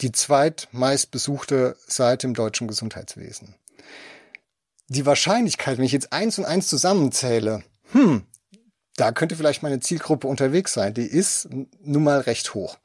Die 0.01 0.13
zweitmeist 0.13 1.11
besuchte 1.11 1.77
Seite 1.87 2.27
im 2.27 2.35
deutschen 2.35 2.69
Gesundheitswesen. 2.69 3.55
Die 4.89 5.07
Wahrscheinlichkeit, 5.07 5.79
wenn 5.79 5.85
ich 5.85 5.93
jetzt 5.93 6.13
eins 6.13 6.39
und 6.39 6.47
eins 6.47 6.67
zusammenzähle, 6.69 7.63
hm, 7.93 8.25
da 8.97 9.13
könnte 9.13 9.37
vielleicht 9.37 9.63
meine 9.63 9.81
Zielgruppe 9.81 10.27
unterwegs 10.27 10.73
sein, 10.73 10.95
die 10.95 11.07
ist 11.07 11.49
nun 11.51 12.05
mal 12.05 12.21
recht 12.21 12.55
hoch. 12.55 12.79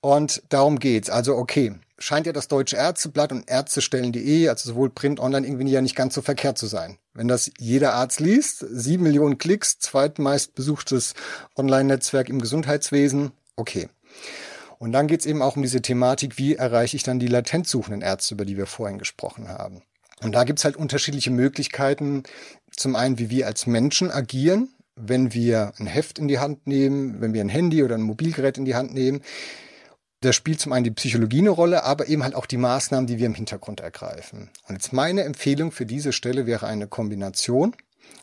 Und 0.00 0.42
darum 0.50 0.78
geht's. 0.78 1.10
Also 1.10 1.36
okay, 1.36 1.74
scheint 1.98 2.26
ja 2.26 2.32
das 2.32 2.48
Deutsche 2.48 2.76
Ärzteblatt 2.76 3.32
und 3.32 3.48
Ärztestellen.de, 3.48 4.48
also 4.48 4.70
sowohl 4.70 4.90
Print, 4.90 5.20
Online, 5.20 5.46
irgendwie 5.46 5.70
ja 5.70 5.80
nicht 5.80 5.96
ganz 5.96 6.14
so 6.14 6.22
verkehrt 6.22 6.58
zu 6.58 6.66
sein. 6.66 6.98
Wenn 7.14 7.28
das 7.28 7.50
jeder 7.58 7.94
Arzt 7.94 8.20
liest, 8.20 8.64
sieben 8.70 9.02
Millionen 9.02 9.38
Klicks, 9.38 9.78
zweitmeist 9.78 10.54
besuchtes 10.54 11.14
Online-Netzwerk 11.56 12.28
im 12.28 12.40
Gesundheitswesen, 12.40 13.32
okay. 13.56 13.88
Und 14.78 14.92
dann 14.92 15.06
geht 15.06 15.20
es 15.20 15.26
eben 15.26 15.40
auch 15.40 15.56
um 15.56 15.62
diese 15.62 15.80
Thematik, 15.80 16.36
wie 16.36 16.54
erreiche 16.54 16.96
ich 16.96 17.02
dann 17.02 17.18
die 17.18 17.28
latent 17.28 17.66
suchenden 17.66 18.02
Ärzte, 18.02 18.34
über 18.34 18.44
die 18.44 18.58
wir 18.58 18.66
vorhin 18.66 18.98
gesprochen 18.98 19.48
haben. 19.48 19.82
Und 20.22 20.34
da 20.34 20.44
gibt 20.44 20.58
es 20.58 20.64
halt 20.64 20.76
unterschiedliche 20.76 21.30
Möglichkeiten. 21.30 22.24
Zum 22.70 22.96
einen, 22.96 23.18
wie 23.18 23.30
wir 23.30 23.46
als 23.46 23.66
Menschen 23.66 24.10
agieren, 24.10 24.68
wenn 24.96 25.32
wir 25.34 25.72
ein 25.78 25.86
Heft 25.86 26.18
in 26.18 26.28
die 26.28 26.38
Hand 26.38 26.66
nehmen, 26.66 27.20
wenn 27.20 27.34
wir 27.34 27.42
ein 27.42 27.48
Handy 27.48 27.82
oder 27.82 27.94
ein 27.94 28.02
Mobilgerät 28.02 28.58
in 28.58 28.64
die 28.64 28.74
Hand 28.74 28.92
nehmen. 28.94 29.22
Da 30.20 30.32
spielt 30.32 30.60
zum 30.60 30.72
einen 30.72 30.84
die 30.84 30.90
Psychologie 30.90 31.40
eine 31.40 31.50
Rolle, 31.50 31.84
aber 31.84 32.08
eben 32.08 32.24
halt 32.24 32.34
auch 32.34 32.46
die 32.46 32.56
Maßnahmen, 32.56 33.06
die 33.06 33.18
wir 33.18 33.26
im 33.26 33.34
Hintergrund 33.34 33.80
ergreifen. 33.80 34.50
Und 34.66 34.74
jetzt 34.74 34.92
meine 34.92 35.24
Empfehlung 35.24 35.72
für 35.72 35.86
diese 35.86 36.12
Stelle 36.12 36.46
wäre 36.46 36.66
eine 36.66 36.86
Kombination 36.86 37.76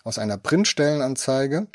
aus 0.03 0.17
einer 0.17 0.37
Printstellenanzeige 0.37 1.67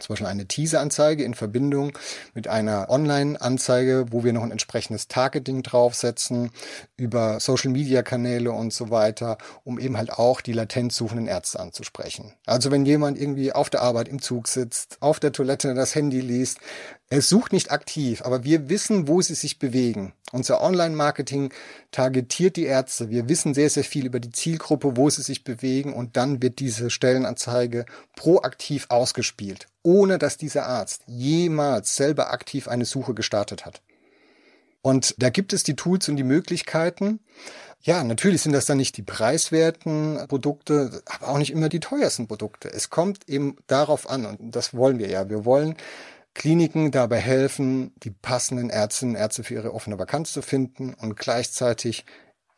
zum 0.00 0.12
Beispiel 0.12 0.26
eine 0.26 0.46
Teaser-Anzeige 0.46 1.24
in 1.24 1.32
Verbindung 1.32 1.96
mit 2.34 2.48
einer 2.48 2.90
Online-Anzeige, 2.90 4.06
wo 4.10 4.24
wir 4.24 4.34
noch 4.34 4.42
ein 4.42 4.50
entsprechendes 4.50 5.08
Targeting 5.08 5.62
draufsetzen 5.62 6.50
über 6.96 7.40
Social-Media-Kanäle 7.40 8.52
und 8.52 8.74
so 8.74 8.90
weiter, 8.90 9.38
um 9.64 9.78
eben 9.78 9.96
halt 9.96 10.12
auch 10.12 10.42
die 10.42 10.52
latent 10.52 10.92
suchenden 10.92 11.26
Ärzte 11.26 11.60
anzusprechen. 11.60 12.34
Also 12.44 12.70
wenn 12.70 12.84
jemand 12.84 13.18
irgendwie 13.18 13.52
auf 13.52 13.70
der 13.70 13.82
Arbeit 13.82 14.08
im 14.08 14.20
Zug 14.20 14.48
sitzt, 14.48 14.98
auf 15.00 15.18
der 15.18 15.32
Toilette 15.32 15.72
das 15.72 15.94
Handy 15.94 16.20
liest, 16.20 16.58
es 17.08 17.28
sucht 17.28 17.52
nicht 17.52 17.70
aktiv, 17.70 18.22
aber 18.22 18.42
wir 18.42 18.68
wissen, 18.68 19.06
wo 19.06 19.20
sie 19.22 19.36
sich 19.36 19.60
bewegen. 19.60 20.12
Unser 20.32 20.60
Online-Marketing 20.60 21.52
targetiert 21.92 22.56
die 22.56 22.64
Ärzte. 22.64 23.10
Wir 23.10 23.28
wissen 23.28 23.54
sehr, 23.54 23.70
sehr 23.70 23.84
viel 23.84 24.06
über 24.06 24.18
die 24.18 24.32
Zielgruppe, 24.32 24.96
wo 24.96 25.08
sie 25.08 25.22
sich 25.22 25.44
bewegen 25.44 25.92
und 25.92 26.16
dann 26.16 26.42
wird 26.42 26.58
diese 26.58 26.90
Stellenanzeige 26.90 27.86
proaktiv 28.16 28.86
ausgespielt, 28.88 29.68
ohne 29.84 30.18
dass 30.18 30.36
dieser 30.36 30.66
Arzt 30.66 31.02
jemals 31.06 31.94
selber 31.94 32.32
aktiv 32.32 32.66
eine 32.66 32.84
Suche 32.84 33.14
gestartet 33.14 33.64
hat. 33.64 33.82
Und 34.82 35.14
da 35.18 35.30
gibt 35.30 35.52
es 35.52 35.62
die 35.62 35.76
Tools 35.76 36.08
und 36.08 36.16
die 36.16 36.24
Möglichkeiten. 36.24 37.20
Ja, 37.82 38.02
natürlich 38.02 38.42
sind 38.42 38.52
das 38.52 38.66
dann 38.66 38.78
nicht 38.78 38.96
die 38.96 39.02
preiswerten 39.02 40.18
Produkte, 40.28 41.02
aber 41.06 41.28
auch 41.28 41.38
nicht 41.38 41.52
immer 41.52 41.68
die 41.68 41.80
teuersten 41.80 42.26
Produkte. 42.26 42.68
Es 42.68 42.90
kommt 42.90 43.28
eben 43.28 43.56
darauf 43.68 44.10
an, 44.10 44.26
und 44.26 44.56
das 44.56 44.74
wollen 44.74 44.98
wir 44.98 45.08
ja. 45.08 45.28
Wir 45.28 45.44
wollen 45.44 45.76
Kliniken 46.36 46.90
dabei 46.90 47.18
helfen, 47.18 47.94
die 48.02 48.10
passenden 48.10 48.68
Ärztinnen 48.68 49.14
und 49.14 49.20
Ärzte 49.20 49.42
für 49.42 49.54
ihre 49.54 49.72
offene 49.72 49.98
Vakanz 49.98 50.34
zu 50.34 50.42
finden 50.42 50.92
und 50.92 51.16
gleichzeitig 51.16 52.04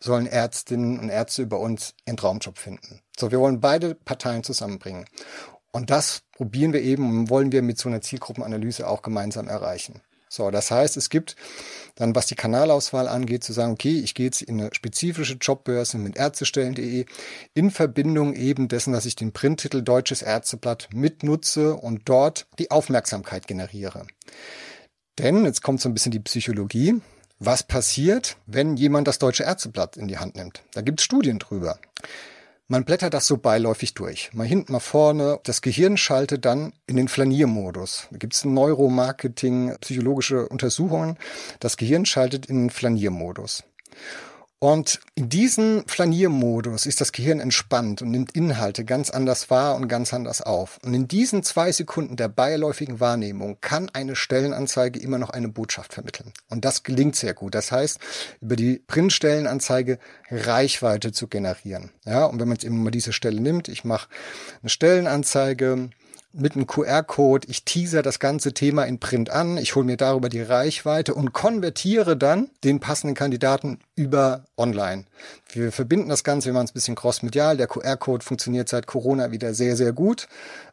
sollen 0.01 0.27
Ärztinnen 0.27 0.99
und 0.99 1.11
Ärzte 1.11 1.43
über 1.43 1.61
uns 1.61 1.95
ihren 2.05 2.17
Traumjob 2.17 2.59
finden. 2.59 3.01
So, 3.17 3.31
wir 3.31 3.39
wollen 3.39 3.61
beide 3.61 3.95
Parteien 3.95 4.43
zusammenbringen. 4.43 5.05
Und 5.71 5.91
das 5.91 6.23
probieren 6.33 6.73
wir 6.73 6.83
eben 6.83 7.09
und 7.09 7.31
wollen 7.31 7.53
wir 7.53 7.63
mit 7.63 7.79
so 7.79 7.89
einer 7.89 8.01
Zielgruppenanalyse 8.01 8.89
auch 8.89 9.03
gemeinsam 9.03 9.47
erreichen. 9.47 10.03
So, 10.29 10.51
das 10.51 10.71
heißt, 10.71 10.97
es 10.97 11.11
gibt 11.11 11.37
dann, 11.95 12.15
was 12.15 12.27
die 12.27 12.35
Kanalauswahl 12.35 13.09
angeht, 13.09 13.43
zu 13.43 13.53
sagen, 13.53 13.73
okay, 13.73 13.99
ich 13.99 14.15
gehe 14.15 14.27
jetzt 14.27 14.43
in 14.43 14.61
eine 14.61 14.71
spezifische 14.73 15.35
Jobbörse 15.41 15.99
mit 15.99 16.17
ärztestellen.de 16.17 17.07
in 17.55 17.71
Verbindung 17.71 18.35
eben 18.35 18.69
dessen, 18.69 18.93
dass 18.93 19.07
ich 19.07 19.17
den 19.17 19.33
Printtitel 19.33 19.83
Deutsches 19.83 20.23
Ärzteblatt 20.23 20.89
mitnutze 20.93 21.75
und 21.75 22.03
dort 22.09 22.47
die 22.59 22.71
Aufmerksamkeit 22.71 23.47
generiere. 23.47 24.07
Denn, 25.19 25.45
jetzt 25.45 25.63
kommt 25.63 25.81
so 25.81 25.89
ein 25.89 25.95
bisschen 25.95 26.13
die 26.13 26.21
Psychologie, 26.21 27.01
was 27.41 27.63
passiert, 27.63 28.37
wenn 28.47 28.77
jemand 28.77 29.09
das 29.09 29.19
Deutsche 29.19 29.45
Ärzteblatt 29.45 29.97
in 29.97 30.09
die 30.09 30.19
Hand 30.19 30.37
nimmt? 30.37 30.63
Da 30.73 30.81
gibt 30.81 31.01
es 31.01 31.05
Studien 31.05 31.39
drüber. 31.39 31.79
Man 32.71 32.85
blättert 32.85 33.15
das 33.15 33.27
so 33.27 33.39
beiläufig 33.39 33.95
durch. 33.95 34.29
Mal 34.35 34.47
hinten, 34.47 34.73
mal 34.73 34.81
vorne. 34.81 35.41
Das 35.45 35.63
Gehirn 35.63 35.97
schaltet 35.97 36.45
dann 36.45 36.75
in 36.87 36.97
den 36.97 37.09
Flaniermodus. 37.09 38.09
Da 38.11 38.19
gibt 38.19 38.35
es 38.35 38.45
Neuromarketing, 38.45 39.75
psychologische 39.81 40.47
Untersuchungen. 40.47 41.17
Das 41.61 41.79
Gehirn 41.79 42.05
schaltet 42.05 42.45
in 42.45 42.65
den 42.65 42.71
Flaniermodus. 42.71 43.65
Und 44.61 44.99
in 45.15 45.29
diesem 45.29 45.85
Flaniermodus 45.87 46.87
ist 46.87 47.01
das 47.01 47.13
Gehirn 47.13 47.39
entspannt 47.39 48.03
und 48.03 48.11
nimmt 48.11 48.35
Inhalte 48.35 48.85
ganz 48.85 49.09
anders 49.09 49.51
wahr 49.51 49.77
und 49.77 49.87
ganz 49.87 50.13
anders 50.13 50.43
auf. 50.43 50.81
Und 50.85 50.95
in 50.95 51.07
diesen 51.07 51.45
zwei 51.45 51.71
Sekunden 51.71 52.17
der 52.17 52.27
beiläufigen 52.27 52.99
Wahrnehmung 52.99 53.59
kann 53.61 53.89
eine 53.93 54.17
Stellenanzeige 54.17 54.99
immer 54.99 55.19
noch 55.19 55.31
eine 55.31 55.49
Botschaft 55.49 55.95
vermitteln. 55.95 56.33
Und 56.51 56.65
das 56.65 56.83
gelingt 56.83 57.15
sehr 57.15 57.35
gut. 57.35 57.55
Das 57.55 57.71
heißt, 57.71 58.01
über 58.41 58.57
die 58.57 58.83
Printstellenanzeige 58.85 60.01
Reichweite 60.29 61.13
zu 61.13 61.29
generieren. 61.29 61.93
Ja, 62.05 62.25
und 62.25 62.41
wenn 62.41 62.49
man 62.49 62.57
jetzt 62.57 62.65
immer 62.65 62.83
mal 62.83 62.91
diese 62.91 63.13
Stelle 63.13 63.41
nimmt, 63.41 63.69
ich 63.69 63.85
mache 63.85 64.09
eine 64.61 64.71
Stellenanzeige, 64.71 65.91
mit 66.33 66.55
einem 66.55 66.67
QR-Code, 66.67 67.49
ich 67.49 67.65
teaser 67.65 68.03
das 68.03 68.19
ganze 68.19 68.53
Thema 68.53 68.85
in 68.85 69.01
Print 69.01 69.31
an, 69.31 69.57
ich 69.57 69.75
hole 69.75 69.87
mir 69.87 69.97
darüber 69.97 70.29
die 70.29 70.43
Reichweite 70.43 71.15
und 71.15 71.33
konvertiere 71.33 72.17
dann 72.17 72.51
den 72.65 72.81
passenden 72.81 73.15
Kandidaten 73.15 73.79
über 73.97 74.45
online. 74.57 75.05
Wir 75.51 75.73
verbinden 75.73 76.09
das 76.09 76.25
Ganze, 76.25 76.47
wir 76.47 76.53
machen 76.53 76.67
es 76.67 76.71
ein 76.73 76.75
bisschen 76.75 76.95
crossmedial. 76.95 77.57
Der 77.57 77.67
QR-Code 77.67 78.25
funktioniert 78.25 78.69
seit 78.69 78.87
Corona 78.87 79.33
wieder 79.33 79.55
sehr, 79.55 79.77
sehr 79.77 79.93
gut. 79.93 80.29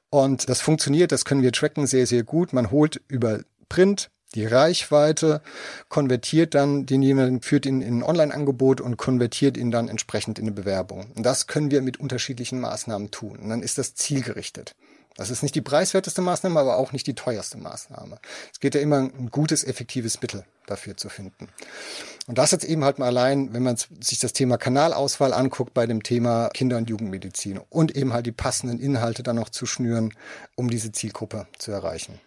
Und 0.10 0.50
das 0.50 0.62
funktioniert, 0.62 1.12
das 1.12 1.26
können 1.26 1.42
wir 1.42 1.52
tracken 1.52 1.88
sehr, 1.88 2.08
sehr 2.08 2.24
gut. 2.24 2.54
Man 2.54 2.72
holt 2.72 3.02
über 3.08 3.40
Print 3.70 4.10
die 4.36 4.46
Reichweite, 4.46 5.42
konvertiert 5.88 6.54
dann 6.56 6.86
denjenigen, 6.86 7.42
führt 7.42 7.66
ihn 7.66 7.82
in 7.82 8.00
ein 8.00 8.04
Online-Angebot 8.04 8.82
und 8.82 8.98
konvertiert 8.98 9.58
ihn 9.58 9.72
dann 9.72 9.88
entsprechend 9.88 10.38
in 10.38 10.46
eine 10.46 10.52
Bewerbung. 10.52 11.12
Und 11.16 11.26
das 11.26 11.48
können 11.48 11.72
wir 11.72 11.82
mit 11.82 12.00
unterschiedlichen 12.00 12.60
Maßnahmen 12.60 13.12
tun. 13.12 13.38
Und 13.38 13.50
dann 13.50 13.62
ist 13.62 13.78
das 13.78 13.96
zielgerichtet. 13.96 14.76
Das 15.18 15.30
ist 15.30 15.44
nicht 15.44 15.56
die 15.56 15.62
preiswerteste 15.62 16.22
Maßnahme, 16.22 16.60
aber 16.60 16.78
auch 16.78 16.92
nicht 16.92 17.08
die 17.08 17.16
teuerste 17.16 17.58
Maßnahme. 17.58 18.20
Es 18.52 18.60
geht 18.60 18.76
ja 18.76 18.82
immer 18.82 18.98
ein 18.98 19.32
gutes, 19.32 19.64
effektives 19.64 20.22
Mittel 20.22 20.46
dafür 20.66 20.98
zu 20.98 21.10
finden. 21.10 21.48
Und 22.28 22.38
das 22.38 22.52
jetzt 22.52 22.66
eben 22.66 22.84
halt 22.84 23.00
mal 23.00 23.08
allein, 23.08 23.54
wenn 23.54 23.64
man 23.64 23.78
sich 23.78 24.20
das 24.20 24.34
Thema 24.34 24.58
Kanalauswahl 24.58 25.34
anguckt 25.34 25.74
bei 25.74 25.86
dem 25.86 26.04
Thema 26.04 26.50
Kinder- 26.50 26.78
und 26.78 26.90
Jugendmedizin 26.90 27.60
und 27.70 27.96
eben 27.96 28.14
halt 28.14 28.26
die 28.26 28.32
passenden 28.32 28.80
Inhalte 28.80 29.24
dann 29.24 29.38
noch 29.38 29.50
zu 29.50 29.66
schnüren, 29.66 30.14
um 30.56 30.70
diese 30.70 30.92
Zielgruppe 30.92 31.48
zu 31.60 31.72
erreichen. 31.72 32.20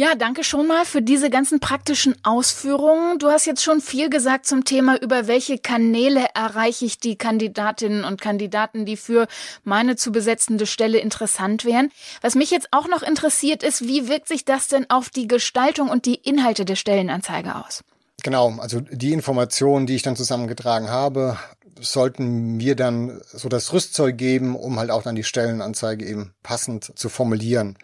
Ja, 0.00 0.14
danke 0.14 0.44
schon 0.44 0.66
mal 0.66 0.86
für 0.86 1.02
diese 1.02 1.28
ganzen 1.28 1.60
praktischen 1.60 2.16
Ausführungen. 2.22 3.18
Du 3.18 3.28
hast 3.28 3.44
jetzt 3.44 3.62
schon 3.62 3.82
viel 3.82 4.08
gesagt 4.08 4.46
zum 4.46 4.64
Thema, 4.64 4.96
über 4.96 5.26
welche 5.26 5.58
Kanäle 5.58 6.24
erreiche 6.34 6.86
ich 6.86 7.00
die 7.00 7.16
Kandidatinnen 7.16 8.04
und 8.04 8.18
Kandidaten, 8.18 8.86
die 8.86 8.96
für 8.96 9.26
meine 9.62 9.96
zu 9.96 10.10
besetzende 10.10 10.64
Stelle 10.64 10.96
interessant 10.96 11.66
wären. 11.66 11.90
Was 12.22 12.34
mich 12.34 12.50
jetzt 12.50 12.68
auch 12.70 12.88
noch 12.88 13.02
interessiert 13.02 13.62
ist, 13.62 13.86
wie 13.86 14.08
wirkt 14.08 14.28
sich 14.28 14.46
das 14.46 14.68
denn 14.68 14.88
auf 14.88 15.10
die 15.10 15.28
Gestaltung 15.28 15.90
und 15.90 16.06
die 16.06 16.14
Inhalte 16.14 16.64
der 16.64 16.76
Stellenanzeige 16.76 17.56
aus? 17.56 17.84
Genau, 18.22 18.54
also 18.58 18.80
die 18.80 19.12
Informationen, 19.12 19.84
die 19.84 19.96
ich 19.96 20.02
dann 20.02 20.16
zusammengetragen 20.16 20.88
habe, 20.88 21.36
sollten 21.78 22.56
mir 22.56 22.74
dann 22.74 23.20
so 23.30 23.50
das 23.50 23.74
Rüstzeug 23.74 24.16
geben, 24.16 24.56
um 24.56 24.78
halt 24.78 24.90
auch 24.90 25.02
dann 25.02 25.14
die 25.14 25.24
Stellenanzeige 25.24 26.06
eben 26.06 26.32
passend 26.42 26.98
zu 26.98 27.10
formulieren. 27.10 27.76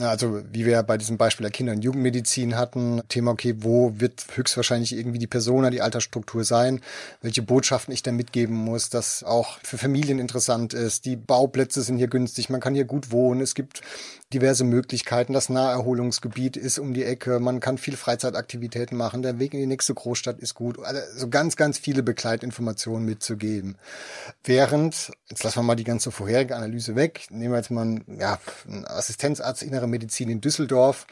Also 0.00 0.42
wie 0.50 0.66
wir 0.66 0.82
bei 0.82 0.98
diesem 0.98 1.18
Beispiel 1.18 1.44
der 1.44 1.52
Kinder- 1.52 1.72
und 1.72 1.84
Jugendmedizin 1.84 2.56
hatten, 2.56 3.00
Thema, 3.08 3.30
okay, 3.30 3.54
wo 3.58 3.92
wird 4.00 4.24
höchstwahrscheinlich 4.34 4.92
irgendwie 4.92 5.20
die 5.20 5.28
Persona, 5.28 5.70
die 5.70 5.82
Altersstruktur 5.82 6.42
sein, 6.42 6.80
welche 7.22 7.42
Botschaften 7.42 7.94
ich 7.94 8.02
da 8.02 8.10
mitgeben 8.10 8.56
muss, 8.56 8.90
dass 8.90 9.22
auch 9.22 9.60
für 9.62 9.78
Familien 9.78 10.18
interessant 10.18 10.74
ist, 10.74 11.04
die 11.04 11.14
Bauplätze 11.14 11.82
sind 11.82 11.98
hier 11.98 12.08
günstig, 12.08 12.50
man 12.50 12.60
kann 12.60 12.74
hier 12.74 12.86
gut 12.86 13.12
wohnen, 13.12 13.40
es 13.40 13.54
gibt 13.54 13.82
diverse 14.34 14.64
Möglichkeiten. 14.64 15.32
Das 15.32 15.48
Naherholungsgebiet 15.48 16.56
ist 16.56 16.78
um 16.78 16.92
die 16.92 17.04
Ecke. 17.04 17.38
Man 17.40 17.60
kann 17.60 17.78
viel 17.78 17.96
Freizeitaktivitäten 17.96 18.96
machen. 18.96 19.22
Der 19.22 19.38
Weg 19.38 19.54
in 19.54 19.60
die 19.60 19.66
nächste 19.66 19.94
Großstadt 19.94 20.40
ist 20.40 20.54
gut. 20.54 20.78
Also 20.80 21.00
so 21.16 21.28
ganz, 21.28 21.56
ganz 21.56 21.78
viele 21.78 22.02
Begleitinformationen 22.02 23.04
mitzugeben. 23.04 23.76
Während, 24.42 25.12
jetzt 25.30 25.44
lassen 25.44 25.58
wir 25.58 25.62
mal 25.62 25.76
die 25.76 25.84
ganze 25.84 26.10
vorherige 26.10 26.56
Analyse 26.56 26.96
weg. 26.96 27.26
Nehmen 27.30 27.52
wir 27.52 27.58
jetzt 27.58 27.70
mal 27.70 27.82
einen, 27.82 28.18
ja, 28.18 28.38
einen 28.68 28.84
Assistenzarzt 28.84 29.62
innere 29.62 29.83
Medizin 29.86 30.28
in 30.28 30.40
Düsseldorf 30.40 31.06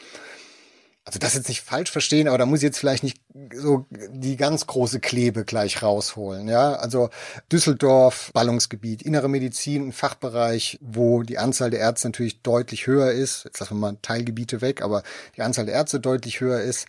also 1.05 1.19
das 1.19 1.35
jetzt 1.35 1.49
nicht 1.49 1.63
falsch 1.63 1.91
verstehen, 1.91 2.29
aber 2.29 2.39
da 2.39 2.47
muss 2.47 2.61
ich 2.61 2.65
jetzt 2.65 2.79
vielleicht 2.79 3.03
nicht 3.03 3.21
so 3.57 3.87
die 3.91 4.37
ganz 4.37 4.69
große 4.69 5.01
Klebe 5.01 5.45
gleich 5.45 5.83
rausholen. 5.83 6.47
Ja, 6.47 6.75
also 6.75 7.11
Düsseldorf, 7.51 8.31
Ballungsgebiet, 8.33 9.03
innere 9.03 9.29
Medizin, 9.29 9.89
ein 9.89 9.93
Fachbereich, 9.93 10.79
wo 10.81 11.25
die 11.25 11.39
Anzahl 11.39 11.71
der 11.71 11.81
Ärzte 11.81 12.07
natürlich 12.07 12.43
deutlich 12.43 12.87
höher 12.87 13.11
ist. 13.11 13.45
Jetzt 13.45 13.59
lassen 13.59 13.75
wir 13.75 13.81
mal 13.81 13.97
Teilgebiete 14.01 14.61
weg, 14.61 14.81
aber 14.81 15.03
die 15.37 15.43
Anzahl 15.43 15.67
der 15.67 15.75
Ärzte 15.75 15.99
deutlich 15.99 16.41
höher 16.41 16.61
ist. 16.61 16.87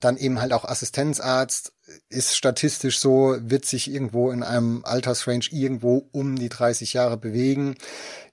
Dann 0.00 0.16
eben 0.16 0.40
halt 0.40 0.52
auch 0.52 0.64
Assistenzarzt, 0.64 1.72
ist 2.08 2.36
statistisch 2.36 2.98
so, 2.98 3.36
wird 3.40 3.64
sich 3.64 3.92
irgendwo 3.92 4.30
in 4.30 4.42
einem 4.42 4.84
Altersrange 4.84 5.46
irgendwo 5.50 6.08
um 6.12 6.36
die 6.36 6.48
30 6.48 6.92
Jahre 6.92 7.16
bewegen. 7.16 7.76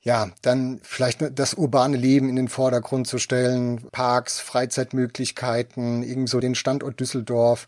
Ja, 0.02 0.32
dann 0.42 0.80
vielleicht 0.84 1.20
das 1.38 1.56
urbane 1.56 1.98
Leben 1.98 2.30
in 2.30 2.36
den 2.36 2.48
Vordergrund 2.48 3.08
zu 3.08 3.18
stellen, 3.18 3.88
Parks, 3.92 4.40
Freizeitmöglichkeiten, 4.40 6.04
irgendwo 6.04 6.40
den 6.40 6.56
Standort 6.56 7.00
Düsseldorf 7.00 7.68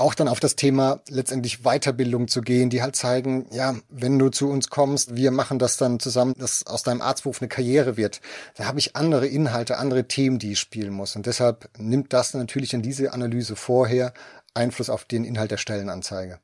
auch 0.00 0.14
dann 0.14 0.28
auf 0.28 0.40
das 0.40 0.56
Thema 0.56 1.00
letztendlich 1.08 1.62
Weiterbildung 1.62 2.26
zu 2.26 2.40
gehen, 2.40 2.70
die 2.70 2.82
halt 2.82 2.96
zeigen, 2.96 3.46
ja, 3.50 3.76
wenn 3.90 4.18
du 4.18 4.30
zu 4.30 4.48
uns 4.48 4.70
kommst, 4.70 5.14
wir 5.14 5.30
machen 5.30 5.58
das 5.58 5.76
dann 5.76 6.00
zusammen, 6.00 6.34
dass 6.38 6.66
aus 6.66 6.82
deinem 6.82 7.02
Arztberuf 7.02 7.40
eine 7.40 7.48
Karriere 7.48 7.96
wird. 7.96 8.20
Da 8.56 8.64
habe 8.64 8.78
ich 8.78 8.96
andere 8.96 9.26
Inhalte, 9.26 9.78
andere 9.78 10.08
Themen, 10.08 10.38
die 10.38 10.52
ich 10.52 10.58
spielen 10.58 10.92
muss. 10.92 11.16
Und 11.16 11.26
deshalb 11.26 11.68
nimmt 11.78 12.12
das 12.12 12.34
natürlich 12.34 12.72
in 12.72 12.82
diese 12.82 13.12
Analyse 13.12 13.56
vorher 13.56 14.12
Einfluss 14.54 14.90
auf 14.90 15.04
den 15.04 15.24
Inhalt 15.24 15.50
der 15.50 15.58
Stellenanzeige. 15.58 16.40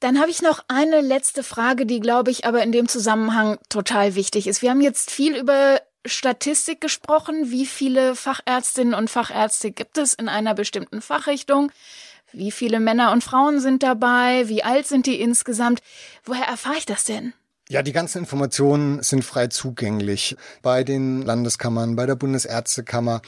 Dann 0.00 0.20
habe 0.20 0.30
ich 0.30 0.42
noch 0.42 0.64
eine 0.68 1.00
letzte 1.00 1.42
Frage, 1.42 1.84
die, 1.84 2.00
glaube 2.00 2.30
ich, 2.30 2.44
aber 2.44 2.62
in 2.62 2.70
dem 2.70 2.88
Zusammenhang 2.88 3.58
total 3.68 4.14
wichtig 4.14 4.46
ist. 4.46 4.62
Wir 4.62 4.70
haben 4.70 4.80
jetzt 4.80 5.10
viel 5.10 5.36
über 5.36 5.80
Statistik 6.06 6.80
gesprochen. 6.80 7.50
Wie 7.50 7.66
viele 7.66 8.14
Fachärztinnen 8.14 8.94
und 8.94 9.10
Fachärzte 9.10 9.72
gibt 9.72 9.98
es 9.98 10.14
in 10.14 10.28
einer 10.28 10.54
bestimmten 10.54 11.02
Fachrichtung? 11.02 11.72
Wie 12.32 12.52
viele 12.52 12.78
Männer 12.78 13.10
und 13.12 13.24
Frauen 13.24 13.58
sind 13.58 13.82
dabei? 13.82 14.48
Wie 14.48 14.62
alt 14.62 14.86
sind 14.86 15.06
die 15.06 15.20
insgesamt? 15.20 15.80
Woher 16.24 16.46
erfahre 16.46 16.76
ich 16.76 16.86
das 16.86 17.04
denn? 17.04 17.32
Ja, 17.70 17.82
die 17.82 17.92
ganzen 17.92 18.20
Informationen 18.20 19.02
sind 19.02 19.26
frei 19.26 19.48
zugänglich 19.48 20.38
bei 20.62 20.84
den 20.84 21.20
Landeskammern, 21.20 21.96
bei 21.96 22.06
der 22.06 22.14
Bundesärztekammer. 22.14 23.20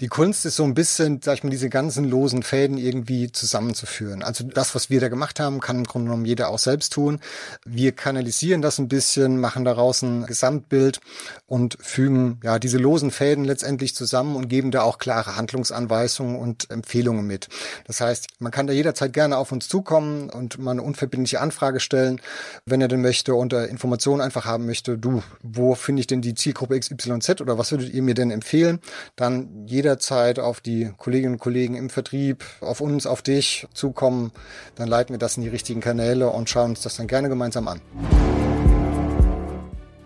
Die 0.00 0.06
Kunst 0.06 0.46
ist 0.46 0.54
so 0.54 0.62
ein 0.62 0.74
bisschen, 0.74 1.20
sag 1.20 1.34
ich 1.34 1.42
mal, 1.42 1.50
diese 1.50 1.68
ganzen 1.68 2.04
losen 2.04 2.44
Fäden 2.44 2.78
irgendwie 2.78 3.32
zusammenzuführen. 3.32 4.22
Also 4.22 4.44
das, 4.44 4.76
was 4.76 4.88
wir 4.88 5.00
da 5.00 5.08
gemacht 5.08 5.40
haben, 5.40 5.58
kann 5.58 5.78
im 5.78 5.84
Grunde 5.84 6.06
genommen 6.06 6.26
jeder 6.26 6.50
auch 6.50 6.60
selbst 6.60 6.92
tun. 6.92 7.18
Wir 7.66 7.90
kanalisieren 7.90 8.62
das 8.62 8.78
ein 8.78 8.86
bisschen, 8.86 9.40
machen 9.40 9.64
daraus 9.64 10.02
ein 10.02 10.26
Gesamtbild 10.26 11.00
und 11.48 11.76
fügen 11.80 12.38
ja 12.44 12.60
diese 12.60 12.78
losen 12.78 13.10
Fäden 13.10 13.44
letztendlich 13.44 13.96
zusammen 13.96 14.36
und 14.36 14.46
geben 14.46 14.70
da 14.70 14.82
auch 14.82 14.98
klare 14.98 15.34
Handlungsanweisungen 15.34 16.36
und 16.36 16.70
Empfehlungen 16.70 17.26
mit. 17.26 17.48
Das 17.84 18.00
heißt, 18.00 18.28
man 18.38 18.52
kann 18.52 18.68
da 18.68 18.72
jederzeit 18.72 19.12
gerne 19.12 19.38
auf 19.38 19.50
uns 19.50 19.66
zukommen 19.66 20.30
und 20.30 20.56
mal 20.60 20.70
eine 20.70 20.82
unverbindliche 20.82 21.40
Anfrage 21.40 21.80
stellen, 21.80 22.20
wenn 22.64 22.80
er 22.80 22.86
denn 22.86 23.02
möchte, 23.02 23.34
unter 23.34 23.68
Informationen 23.88 24.20
einfach 24.20 24.44
haben 24.44 24.66
möchte, 24.66 24.98
du, 24.98 25.22
wo 25.42 25.74
finde 25.74 26.00
ich 26.00 26.06
denn 26.06 26.20
die 26.20 26.34
Zielgruppe 26.34 26.78
XYZ 26.78 27.40
oder 27.40 27.56
was 27.56 27.70
würdet 27.70 27.92
ihr 27.92 28.02
mir 28.02 28.14
denn 28.14 28.30
empfehlen, 28.30 28.80
dann 29.16 29.66
jederzeit 29.66 30.38
auf 30.38 30.60
die 30.60 30.92
Kolleginnen 30.98 31.34
und 31.34 31.40
Kollegen 31.40 31.74
im 31.74 31.88
Vertrieb, 31.88 32.44
auf 32.60 32.80
uns, 32.80 33.06
auf 33.06 33.22
dich 33.22 33.66
zukommen. 33.72 34.32
Dann 34.74 34.88
leiten 34.88 35.14
wir 35.14 35.18
das 35.18 35.38
in 35.38 35.42
die 35.42 35.48
richtigen 35.48 35.80
Kanäle 35.80 36.28
und 36.28 36.50
schauen 36.50 36.70
uns 36.70 36.82
das 36.82 36.96
dann 36.96 37.06
gerne 37.06 37.30
gemeinsam 37.30 37.66
an. 37.66 37.80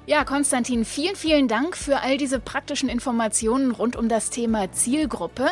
Ja, 0.04 0.24
Konstantin, 0.24 0.84
vielen, 0.84 1.14
vielen 1.14 1.46
Dank 1.46 1.76
für 1.76 2.00
all 2.00 2.16
diese 2.16 2.40
praktischen 2.40 2.88
Informationen 2.88 3.70
rund 3.70 3.94
um 3.94 4.08
das 4.08 4.30
Thema 4.30 4.72
Zielgruppe. 4.72 5.46